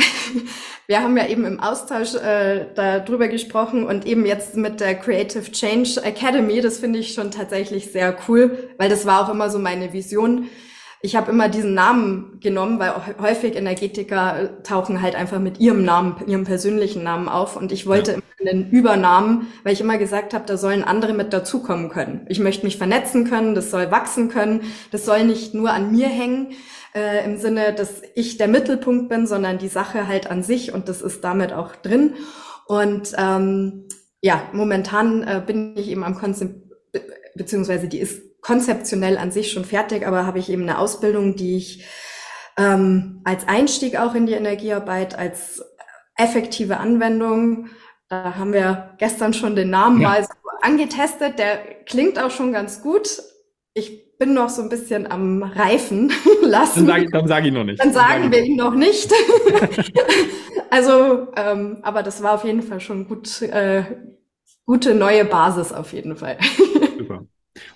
[0.91, 5.53] wir haben ja eben im Austausch äh, darüber gesprochen und eben jetzt mit der Creative
[5.53, 9.61] Change Academy, das finde ich schon tatsächlich sehr cool, weil das war auch immer so
[9.61, 10.49] meine Vision,
[11.03, 15.83] ich habe immer diesen Namen genommen, weil häufig Energetiker äh, tauchen halt einfach mit ihrem
[15.83, 17.57] Namen, ihrem persönlichen Namen auf.
[17.57, 18.19] Und ich wollte ja.
[18.39, 22.27] immer einen Übernamen, weil ich immer gesagt habe, da sollen andere mit dazukommen können.
[22.29, 26.09] Ich möchte mich vernetzen können, das soll wachsen können, das soll nicht nur an mir
[26.09, 26.53] hängen.
[26.95, 30.89] Äh, im Sinne, dass ich der Mittelpunkt bin, sondern die Sache halt an sich und
[30.89, 32.15] das ist damit auch drin.
[32.67, 33.87] Und ähm,
[34.21, 36.57] ja, momentan äh, bin ich eben am Konzept,
[37.37, 41.57] beziehungsweise die ist konzeptionell an sich schon fertig, aber habe ich eben eine Ausbildung, die
[41.57, 41.85] ich
[42.57, 45.63] ähm, als Einstieg auch in die Energiearbeit, als
[46.17, 47.69] effektive Anwendung,
[48.09, 50.09] da haben wir gestern schon den Namen ja.
[50.09, 50.31] mal so
[50.63, 53.23] angetestet, der klingt auch schon ganz gut.
[53.73, 56.87] Ich bin noch so ein bisschen am Reifen lassen.
[56.87, 57.81] Dann sage sag ich noch nicht.
[57.81, 59.13] Dann sagen dann wir ihn noch nicht.
[60.71, 63.85] also, ähm, aber das war auf jeden Fall schon gut, äh,
[64.67, 66.37] gute neue Basis auf jeden Fall.
[66.99, 67.27] Super.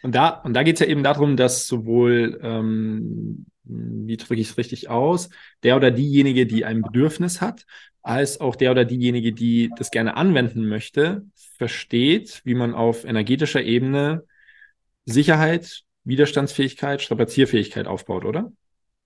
[0.03, 4.51] Und da, und da geht es ja eben darum, dass sowohl, ähm, wie drücke ich
[4.51, 5.31] es richtig aus,
[5.63, 7.65] der oder diejenige, die ein Bedürfnis hat,
[8.03, 11.25] als auch der oder diejenige, die das gerne anwenden möchte,
[11.57, 14.25] versteht, wie man auf energetischer Ebene
[15.07, 18.53] Sicherheit, Widerstandsfähigkeit, Strapazierfähigkeit aufbaut, oder?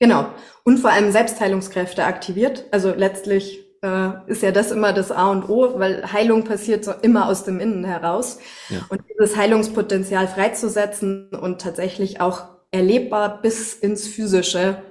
[0.01, 0.33] Genau.
[0.65, 2.65] Und vor allem Selbstheilungskräfte aktiviert.
[2.73, 6.93] Also letztlich äh, ist ja das immer das A und O, weil Heilung passiert so
[7.03, 8.39] immer aus dem Innen heraus.
[8.69, 8.81] Ja.
[8.89, 14.83] Und dieses Heilungspotenzial freizusetzen und tatsächlich auch erlebbar bis ins Physische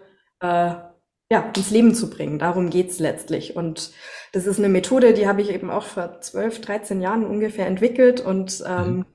[0.41, 0.71] äh,
[1.29, 2.39] ja, ins Leben zu bringen.
[2.39, 3.55] Darum geht's letztlich.
[3.55, 3.91] Und
[4.31, 8.21] das ist eine Methode, die habe ich eben auch vor 12, 13 Jahren ungefähr entwickelt
[8.21, 9.05] und ähm, mhm.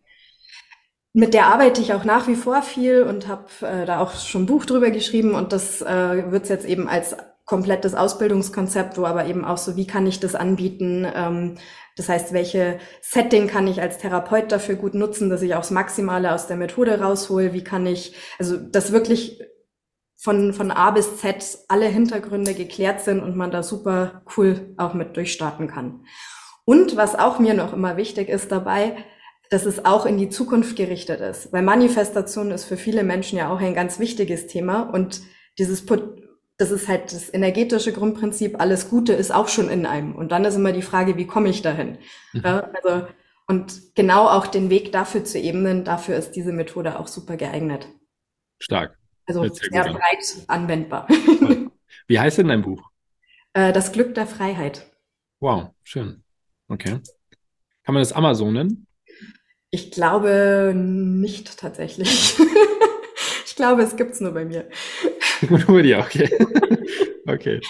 [1.15, 4.43] mit der arbeite ich auch nach wie vor viel und habe äh, da auch schon
[4.43, 7.17] ein Buch drüber geschrieben und das äh, wird jetzt eben als
[7.53, 11.07] komplettes Ausbildungskonzept, wo aber eben auch so, wie kann ich das anbieten?
[11.15, 11.57] Ähm,
[11.97, 15.71] das heißt, welche Setting kann ich als Therapeut dafür gut nutzen, dass ich auch das
[15.71, 17.53] Maximale aus der Methode raushole?
[17.53, 19.43] Wie kann ich, also das wirklich
[20.17, 24.95] von, von A bis Z alle Hintergründe geklärt sind und man da super cool auch
[24.95, 26.07] mit durchstarten kann.
[26.65, 28.97] Und was auch mir noch immer wichtig ist dabei,
[29.51, 31.53] dass es auch in die Zukunft gerichtet ist.
[31.53, 35.21] Weil Manifestation ist für viele Menschen ja auch ein ganz wichtiges Thema und
[35.59, 35.85] dieses
[36.59, 40.15] das ist halt das energetische Grundprinzip, alles Gute ist auch schon in einem.
[40.15, 41.99] Und dann ist immer die Frage, wie komme ich dahin?
[42.33, 42.45] Mhm.
[42.45, 43.07] Also,
[43.49, 47.89] und genau auch den Weg dafür zu ebnen, dafür ist diese Methode auch super geeignet.
[48.59, 48.99] Stark.
[49.27, 51.09] Also sehr breit anwendbar.
[52.07, 52.83] Wie heißt denn dein Buch?
[53.53, 54.91] Äh, das Glück der Freiheit.
[55.41, 56.23] Wow, schön.
[56.69, 57.01] Okay.
[57.85, 58.87] Kann man das Amazonen?
[59.71, 62.37] Ich glaube nicht tatsächlich.
[63.47, 64.69] ich glaube, es gibt's nur bei mir.
[65.67, 66.29] Bei dir, okay.
[67.27, 67.61] okay.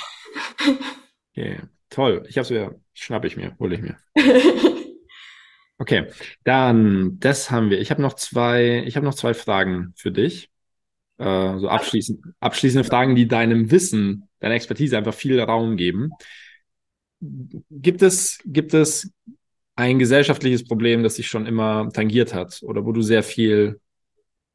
[1.33, 2.25] Okay, toll.
[2.29, 3.97] Ich hab's wieder, schnapp ich mir, hole ich mir.
[5.79, 6.07] Okay,
[6.45, 7.81] dann, das haben wir.
[7.81, 10.49] Ich habe noch zwei, ich habe noch zwei Fragen für dich.
[11.19, 16.11] Äh, so abschließend, abschließende Fragen, die deinem Wissen, deiner Expertise einfach viel Raum geben.
[17.21, 19.13] Gibt es, gibt es
[19.75, 23.81] ein gesellschaftliches Problem, das dich schon immer tangiert hat oder wo du sehr viel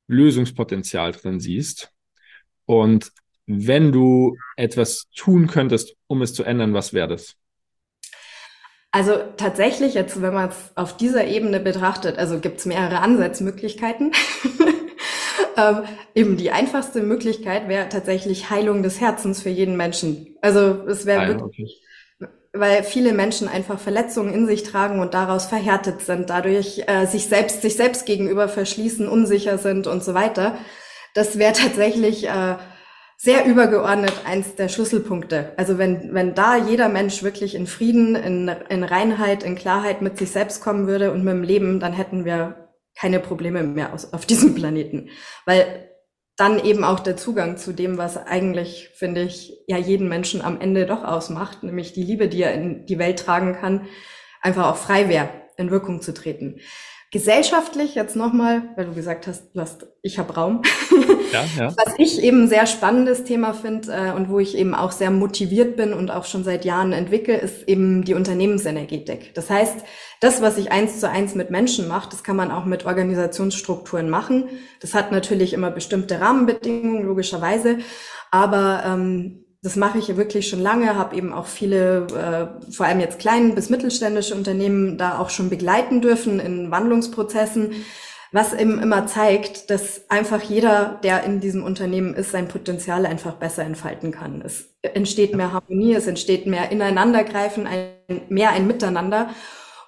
[0.07, 1.91] Lösungspotenzial drin siehst?
[2.67, 3.11] Und
[3.47, 7.35] wenn du etwas tun könntest, um es zu ändern, was wäre das?
[8.91, 14.11] Also tatsächlich, jetzt, wenn man es auf dieser Ebene betrachtet, also gibt es mehrere Ansatzmöglichkeiten.
[15.57, 20.35] ähm, eben die einfachste Möglichkeit wäre tatsächlich Heilung des Herzens für jeden Menschen.
[20.41, 21.81] Also es wäre wirklich,
[22.19, 22.27] okay.
[22.53, 27.27] weil viele Menschen einfach Verletzungen in sich tragen und daraus verhärtet sind, dadurch äh, sich
[27.27, 30.57] selbst sich selbst gegenüber verschließen, unsicher sind und so weiter.
[31.17, 32.57] Das wäre tatsächlich äh,
[33.17, 35.51] sehr übergeordnet eins der Schlüsselpunkte.
[35.57, 40.19] Also wenn, wenn da jeder Mensch wirklich in Frieden, in, in Reinheit, in Klarheit mit
[40.19, 44.13] sich selbst kommen würde und mit dem Leben, dann hätten wir keine Probleme mehr aus,
[44.13, 45.09] auf diesem Planeten.
[45.47, 45.89] Weil
[46.35, 50.61] dann eben auch der Zugang zu dem, was eigentlich, finde ich, ja jeden Menschen am
[50.61, 53.87] Ende doch ausmacht, nämlich die Liebe, die er in die Welt tragen kann,
[54.43, 56.59] einfach auch frei wäre, in Wirkung zu treten.
[57.11, 60.61] Gesellschaftlich jetzt nochmal, weil du gesagt hast, du hast, ich habe Raum.
[61.33, 61.75] Ja, ja.
[61.75, 65.11] Was ich eben ein sehr spannendes Thema finde äh, und wo ich eben auch sehr
[65.11, 69.33] motiviert bin und auch schon seit Jahren entwickle, ist eben die Unternehmensenergetik.
[69.33, 69.75] Das heißt,
[70.21, 74.09] das, was ich eins zu eins mit Menschen mache, das kann man auch mit Organisationsstrukturen
[74.09, 74.45] machen.
[74.79, 77.79] Das hat natürlich immer bestimmte Rahmenbedingungen, logischerweise.
[78.31, 82.85] Aber ähm, das mache ich ja wirklich schon lange, habe eben auch viele, äh, vor
[82.85, 87.71] allem jetzt kleinen bis mittelständische Unternehmen da auch schon begleiten dürfen in Wandlungsprozessen,
[88.31, 93.33] was eben immer zeigt, dass einfach jeder, der in diesem Unternehmen ist, sein Potenzial einfach
[93.33, 94.41] besser entfalten kann.
[94.41, 99.29] Es entsteht mehr Harmonie, es entsteht mehr Ineinandergreifen, ein, mehr ein Miteinander.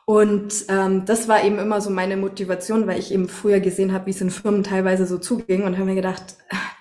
[0.06, 4.08] Und ähm, das war eben immer so meine Motivation, weil ich eben früher gesehen habe,
[4.08, 6.36] wie es in Firmen teilweise so zuging und habe mir gedacht,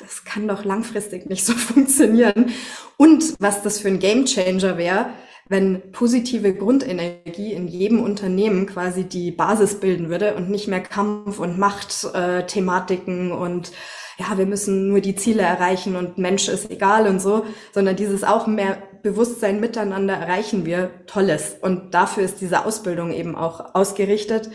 [0.09, 2.51] das kann doch langfristig nicht so funktionieren.
[2.97, 5.11] Und was das für ein Gamechanger wäre,
[5.51, 11.38] wenn positive Grundenergie in jedem Unternehmen quasi die Basis bilden würde und nicht mehr Kampf
[11.38, 13.73] und Machtthematiken äh, und
[14.18, 18.25] ja, wir müssen nur die Ziele erreichen und Mensch ist egal und so, sondern dieses
[18.25, 21.57] auch mehr Bewusstsein miteinander erreichen wir Tolles.
[21.61, 24.51] Und dafür ist diese Ausbildung eben auch ausgerichtet.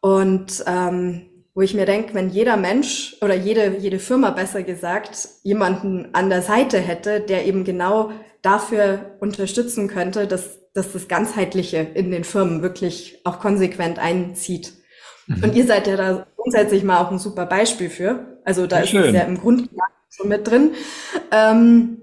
[0.00, 5.28] Und ähm, wo ich mir denke, wenn jeder Mensch oder jede, jede Firma besser gesagt
[5.42, 8.10] jemanden an der Seite hätte, der eben genau
[8.40, 14.72] dafür unterstützen könnte, dass, dass das Ganzheitliche in den Firmen wirklich auch konsequent einzieht.
[15.26, 15.44] Mhm.
[15.44, 18.38] Und ihr seid ja da grundsätzlich mal auch ein super Beispiel für.
[18.44, 19.68] Also da Sehr ist es ja im Grunde
[20.08, 20.72] schon mit drin.
[21.30, 21.98] Ähm,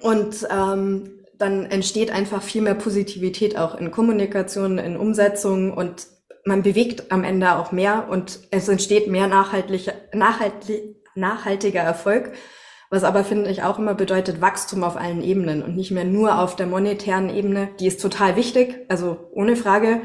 [0.00, 6.06] und ähm, dann entsteht einfach viel mehr Positivität auch in Kommunikation, in Umsetzung und
[6.50, 12.32] man bewegt am Ende auch mehr und es entsteht mehr nachhaltiger, nachhaltig, nachhaltiger Erfolg,
[12.90, 16.40] was aber finde ich auch immer bedeutet Wachstum auf allen Ebenen und nicht mehr nur
[16.40, 17.68] auf der monetären Ebene.
[17.78, 20.00] Die ist total wichtig, also ohne Frage,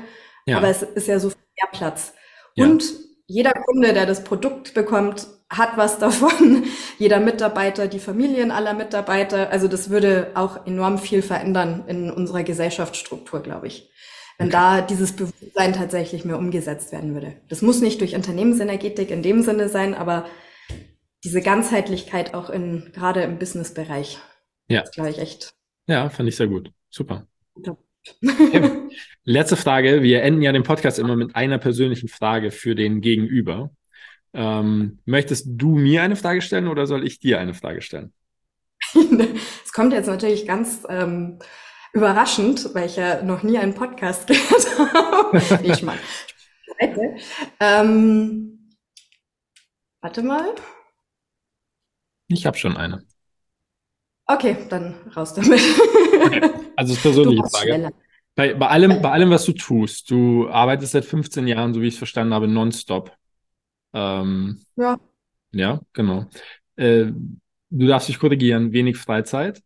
[0.45, 0.57] ja.
[0.57, 2.13] aber es ist ja so viel mehr Platz.
[2.53, 2.65] Ja.
[2.65, 2.83] Und
[3.25, 6.65] jeder Kunde, der das Produkt bekommt, hat was davon.
[6.99, 9.49] Jeder Mitarbeiter, die Familien aller Mitarbeiter.
[9.49, 13.89] Also das würde auch enorm viel verändern in unserer Gesellschaftsstruktur, glaube ich.
[14.37, 14.57] Wenn okay.
[14.57, 17.35] da dieses Bewusstsein tatsächlich mehr umgesetzt werden würde.
[17.47, 20.25] Das muss nicht durch Unternehmensenergetik in dem Sinne sein, aber
[21.23, 24.19] diese Ganzheitlichkeit auch in, gerade im Businessbereich.
[24.67, 24.81] Ja.
[24.81, 25.53] Das glaube ich echt.
[25.87, 26.71] Ja, fand ich sehr gut.
[26.89, 27.27] Super.
[27.55, 27.75] Okay.
[29.23, 30.03] Letzte Frage.
[30.03, 33.71] Wir enden ja den Podcast immer mit einer persönlichen Frage für den Gegenüber.
[34.33, 38.13] Ähm, möchtest du mir eine Frage stellen oder soll ich dir eine Frage stellen?
[39.65, 41.39] Es kommt jetzt natürlich ganz ähm,
[41.95, 45.63] überraschend, weil ich ja noch nie einen Podcast gehört habe.
[45.63, 45.97] ich mal.
[47.59, 48.69] Ähm,
[50.01, 50.53] warte mal.
[52.27, 53.03] Ich habe schon eine.
[54.27, 55.61] Okay, dann raus damit.
[56.21, 56.49] Okay.
[56.75, 57.91] Also ist persönliche Frage.
[58.35, 61.87] Bei, bei, allem, bei allem, was du tust, du arbeitest seit 15 Jahren, so wie
[61.87, 63.15] ich es verstanden habe, nonstop.
[63.93, 64.99] Ähm, ja.
[65.53, 66.25] Ja, genau.
[66.75, 67.13] Äh,
[67.69, 69.61] du darfst dich korrigieren, wenig Freizeit,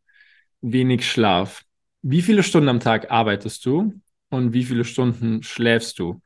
[0.61, 1.63] wenig Schlaf.
[2.01, 3.93] Wie viele Stunden am Tag arbeitest du
[4.29, 6.21] und wie viele Stunden schläfst du?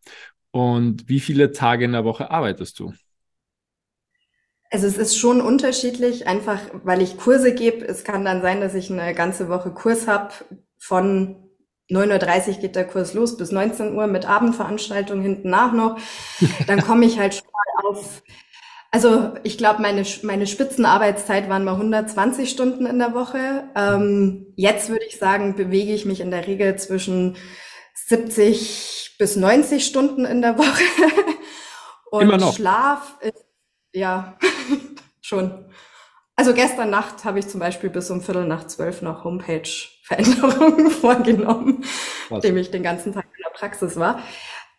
[0.51, 2.93] Und wie viele Tage in der Woche arbeitest du?
[4.69, 7.85] Also es ist schon unterschiedlich, einfach weil ich Kurse gebe.
[7.85, 10.33] Es kann dann sein, dass ich eine ganze Woche Kurs habe
[10.79, 11.35] von
[11.89, 15.99] 9.30 Uhr geht der Kurs los bis 19 Uhr mit Abendveranstaltung hinten nach noch.
[16.67, 18.23] Dann komme ich halt schon mal auf,
[18.93, 23.63] also ich glaube, meine, meine Spitzenarbeitszeit waren mal 120 Stunden in der Woche.
[23.75, 27.35] Ähm, jetzt würde ich sagen, bewege ich mich in der Regel zwischen
[27.95, 30.83] 70 bis 90 Stunden in der Woche.
[32.11, 32.55] Und Immer noch.
[32.55, 33.43] Schlaf ist,
[33.93, 34.37] ja,
[35.21, 35.65] schon.
[36.35, 41.83] Also gestern Nacht habe ich zum Beispiel bis um Viertel nach zwölf noch Homepage-Veränderungen vorgenommen,
[42.29, 44.19] nachdem ich den ganzen Tag in der Praxis war.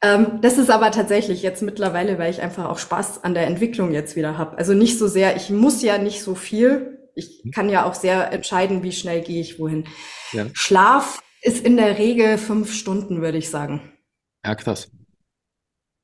[0.05, 3.91] Ähm, das ist aber tatsächlich jetzt mittlerweile, weil ich einfach auch Spaß an der Entwicklung
[3.91, 4.59] jetzt wieder habe.
[4.59, 7.09] Also nicht so sehr, ich muss ja nicht so viel.
[7.15, 7.53] Ich mhm.
[7.53, 9.87] kann ja auch sehr entscheiden, wie schnell gehe ich wohin.
[10.33, 10.45] Ja.
[10.53, 13.81] Schlaf ist in der Regel fünf Stunden, würde ich sagen.
[14.45, 14.91] Ja, krass.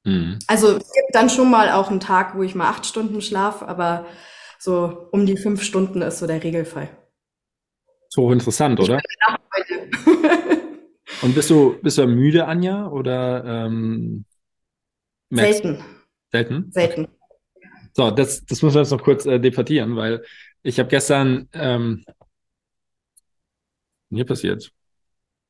[0.04, 0.38] Mhm.
[0.46, 3.68] Also es gibt dann schon mal auch einen Tag, wo ich mal acht Stunden schlafe,
[3.68, 4.06] aber
[4.58, 6.88] so um die fünf Stunden ist so der Regelfall.
[8.08, 8.98] So interessant, oder?
[11.22, 12.88] Und bist du, bist du müde, Anja?
[12.88, 14.24] Oder ähm,
[15.30, 15.84] Selten.
[16.30, 16.72] Selten?
[16.72, 17.08] Selten.
[17.92, 20.24] So, das, das müssen wir jetzt noch kurz äh, debattieren, weil
[20.62, 22.04] ich habe gestern ähm,
[24.10, 24.72] hier passiert.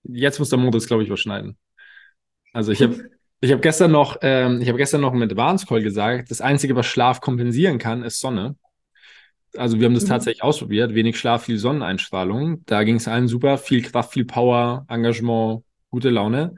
[0.03, 1.57] Jetzt muss der Modus, glaube ich, überschneiden.
[2.53, 3.11] Also ich habe
[3.41, 6.77] ich habe gestern noch, ähm, ich habe gestern noch mit Advanced Call gesagt, das Einzige,
[6.77, 8.57] was Schlaf kompensieren kann, ist Sonne.
[9.57, 10.09] Also wir haben das mhm.
[10.09, 10.95] tatsächlich ausprobiert.
[10.95, 12.65] Wenig Schlaf, viel Sonneneinstrahlung.
[12.67, 13.59] Da ging es allen super.
[13.59, 16.55] Viel Kraft, viel Power, Engagement, gute Laune.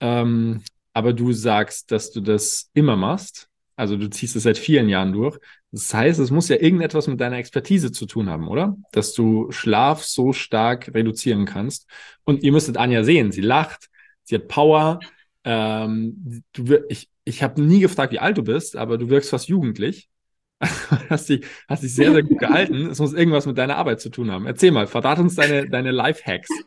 [0.00, 0.62] Ähm,
[0.92, 3.48] aber du sagst, dass du das immer machst.
[3.76, 5.38] Also du ziehst es seit vielen Jahren durch.
[5.70, 8.76] Das heißt, es muss ja irgendetwas mit deiner Expertise zu tun haben, oder?
[8.92, 11.86] Dass du Schlaf so stark reduzieren kannst.
[12.24, 13.88] Und ihr müsstet Anja sehen, sie lacht,
[14.24, 15.00] sie hat Power.
[15.44, 19.48] Ähm, du, ich ich habe nie gefragt, wie alt du bist, aber du wirkst fast
[19.48, 20.08] jugendlich.
[21.10, 22.86] hast dich, hast dich sehr, sehr gut gehalten.
[22.90, 24.46] Es muss irgendwas mit deiner Arbeit zu tun haben.
[24.46, 26.48] Erzähl mal, verrat uns deine, deine Life-Hacks.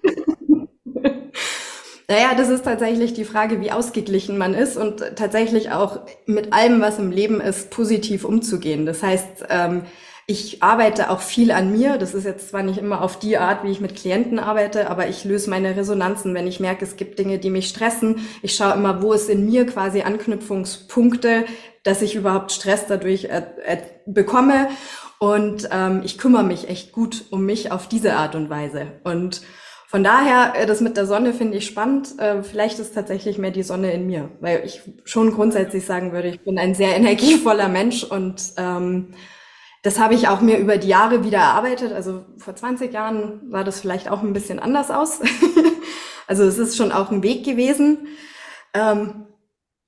[2.12, 6.82] Naja, das ist tatsächlich die Frage, wie ausgeglichen man ist und tatsächlich auch mit allem,
[6.82, 8.88] was im Leben ist, positiv umzugehen.
[8.88, 9.84] Das heißt, ähm,
[10.30, 11.98] ich arbeite auch viel an mir.
[11.98, 15.08] Das ist jetzt zwar nicht immer auf die Art, wie ich mit Klienten arbeite, aber
[15.08, 18.28] ich löse meine Resonanzen, wenn ich merke, es gibt Dinge, die mich stressen.
[18.44, 21.46] Ich schaue immer, wo es in mir quasi Anknüpfungspunkte,
[21.82, 24.70] dass ich überhaupt Stress dadurch äh, äh, bekomme.
[25.18, 28.86] Und ähm, ich kümmere mich echt gut um mich auf diese Art und Weise.
[29.04, 29.42] Und
[29.88, 32.20] von daher, äh, das mit der Sonne finde ich spannend.
[32.20, 36.28] Äh, vielleicht ist tatsächlich mehr die Sonne in mir, weil ich schon grundsätzlich sagen würde,
[36.28, 39.16] ich bin ein sehr energievoller Mensch und ähm,
[39.84, 41.94] das habe ich auch mir über die Jahre wieder erarbeitet.
[41.94, 45.22] Also vor 20 Jahren sah das vielleicht auch ein bisschen anders aus.
[46.28, 48.08] also es ist schon auch ein Weg gewesen.
[48.74, 49.28] Ähm,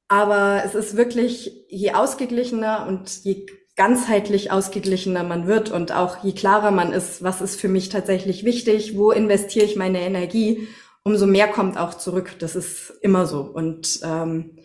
[0.07, 6.33] aber es ist wirklich, je ausgeglichener und je ganzheitlich ausgeglichener man wird und auch je
[6.33, 10.67] klarer man ist, was ist für mich tatsächlich wichtig, wo investiere ich meine Energie,
[11.03, 12.35] umso mehr kommt auch zurück.
[12.39, 13.41] Das ist immer so.
[13.41, 14.57] Und ähm,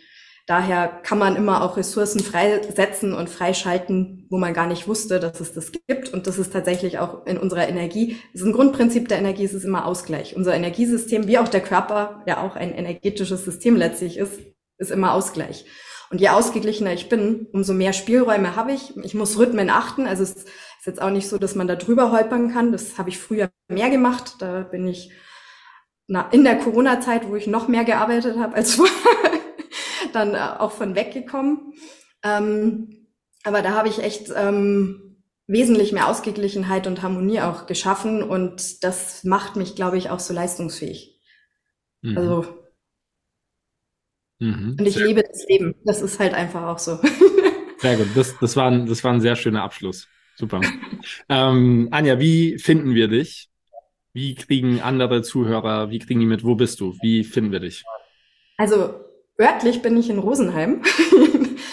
[0.46, 5.40] Daher kann man immer auch Ressourcen freisetzen und freischalten, wo man gar nicht wusste, dass
[5.40, 6.12] es das gibt.
[6.12, 8.16] Und das ist tatsächlich auch in unserer Energie.
[8.32, 10.36] Das ist ein Grundprinzip der Energie, es ist immer Ausgleich.
[10.36, 14.38] Unser Energiesystem, wie auch der Körper ja auch ein energetisches System letztlich ist,
[14.78, 15.64] ist immer Ausgleich.
[16.10, 18.96] Und je ausgeglichener ich bin, umso mehr Spielräume habe ich.
[18.98, 20.06] Ich muss Rhythmen achten.
[20.06, 20.48] Also es ist
[20.84, 22.70] jetzt auch nicht so, dass man da drüber holpern kann.
[22.70, 24.36] Das habe ich früher mehr gemacht.
[24.38, 25.10] Da bin ich
[26.06, 29.35] na, in der Corona-Zeit, wo ich noch mehr gearbeitet habe als vorher,
[30.12, 31.74] dann äh, auch von weggekommen.
[32.22, 33.06] Ähm,
[33.44, 35.06] aber da habe ich echt ähm,
[35.46, 40.34] wesentlich mehr Ausgeglichenheit und Harmonie auch geschaffen und das macht mich, glaube ich, auch so
[40.34, 41.20] leistungsfähig.
[42.02, 42.18] Mhm.
[42.18, 42.46] Also
[44.40, 44.76] mhm.
[44.78, 45.74] und ich sehr liebe das Leben.
[45.84, 46.98] Das ist halt einfach auch so.
[47.78, 48.08] Sehr gut.
[48.14, 50.08] Das, das, war, ein, das war ein sehr schöner Abschluss.
[50.34, 50.62] Super.
[51.28, 53.50] ähm, Anja, wie finden wir dich?
[54.14, 56.96] Wie kriegen andere Zuhörer, wie kriegen die mit, wo bist du?
[57.02, 57.84] Wie finden wir dich?
[58.56, 59.05] Also
[59.40, 60.82] Örtlich bin ich in Rosenheim.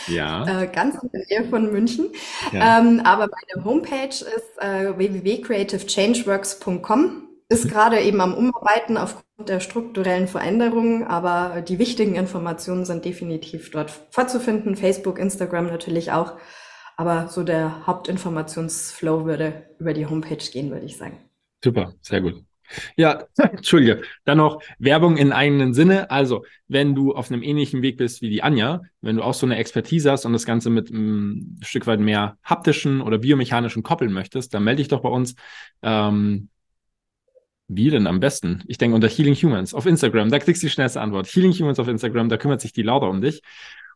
[0.08, 0.64] Ja.
[0.64, 2.08] äh, ganz in der Nähe von München.
[2.52, 2.80] Ja.
[2.80, 7.30] Ähm, aber meine Homepage ist äh, www.creativechangeworks.com.
[7.48, 13.72] Ist gerade eben am Umarbeiten aufgrund der strukturellen Veränderungen, aber die wichtigen Informationen sind definitiv
[13.72, 14.76] dort vorzufinden.
[14.76, 16.34] Facebook, Instagram natürlich auch.
[16.98, 21.18] Aber so der Hauptinformationsflow würde über die Homepage gehen, würde ich sagen.
[21.64, 22.44] Super, sehr gut.
[22.98, 24.02] Ja, Entschuldige.
[24.26, 26.10] Dann noch Werbung in eigenen Sinne.
[26.12, 29.46] Also, wenn du auf einem ähnlichen Weg bist wie die Anja, wenn du auch so
[29.46, 34.14] eine Expertise hast und das Ganze mit ein Stück weit mehr haptischen oder biomechanischen koppeln
[34.14, 35.36] möchtest, dann melde dich doch bei uns.
[35.82, 36.50] Ähm,
[37.68, 38.64] wie denn am besten?
[38.68, 40.30] Ich denke unter Healing Humans auf Instagram.
[40.30, 41.28] Da kriegst du die schnellste Antwort.
[41.28, 43.42] Healing Humans auf Instagram, da kümmert sich die Laura um dich.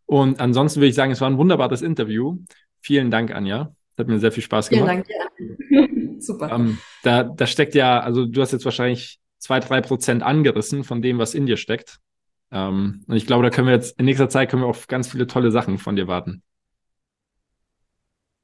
[0.06, 2.40] Und ansonsten würde ich sagen, es war ein wunderbares Interview.
[2.80, 3.76] Vielen Dank, Anja.
[3.98, 5.04] Das hat mir sehr viel Spaß gemacht.
[5.08, 6.20] Vielen Dank, ja.
[6.20, 6.52] Super.
[6.52, 11.02] Ähm, da, da steckt ja, also du hast jetzt wahrscheinlich zwei, drei Prozent angerissen von
[11.02, 11.98] dem, was in dir steckt.
[12.52, 15.10] Ähm, und ich glaube, da können wir jetzt in nächster Zeit können wir auf ganz
[15.10, 16.44] viele tolle Sachen von dir warten.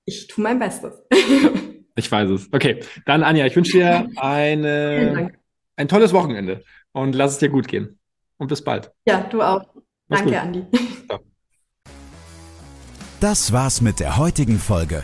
[0.05, 1.03] Ich tue mein Bestes.
[1.95, 2.51] ich weiß es.
[2.51, 5.33] Okay, dann Anja, ich wünsche dir eine,
[5.75, 7.99] ein tolles Wochenende und lass es dir gut gehen.
[8.37, 8.91] Und bis bald.
[9.05, 9.63] Ja, du auch.
[10.07, 10.39] Mach's Danke, gut.
[10.39, 10.65] Andi.
[13.21, 15.03] Das war's mit der heutigen Folge.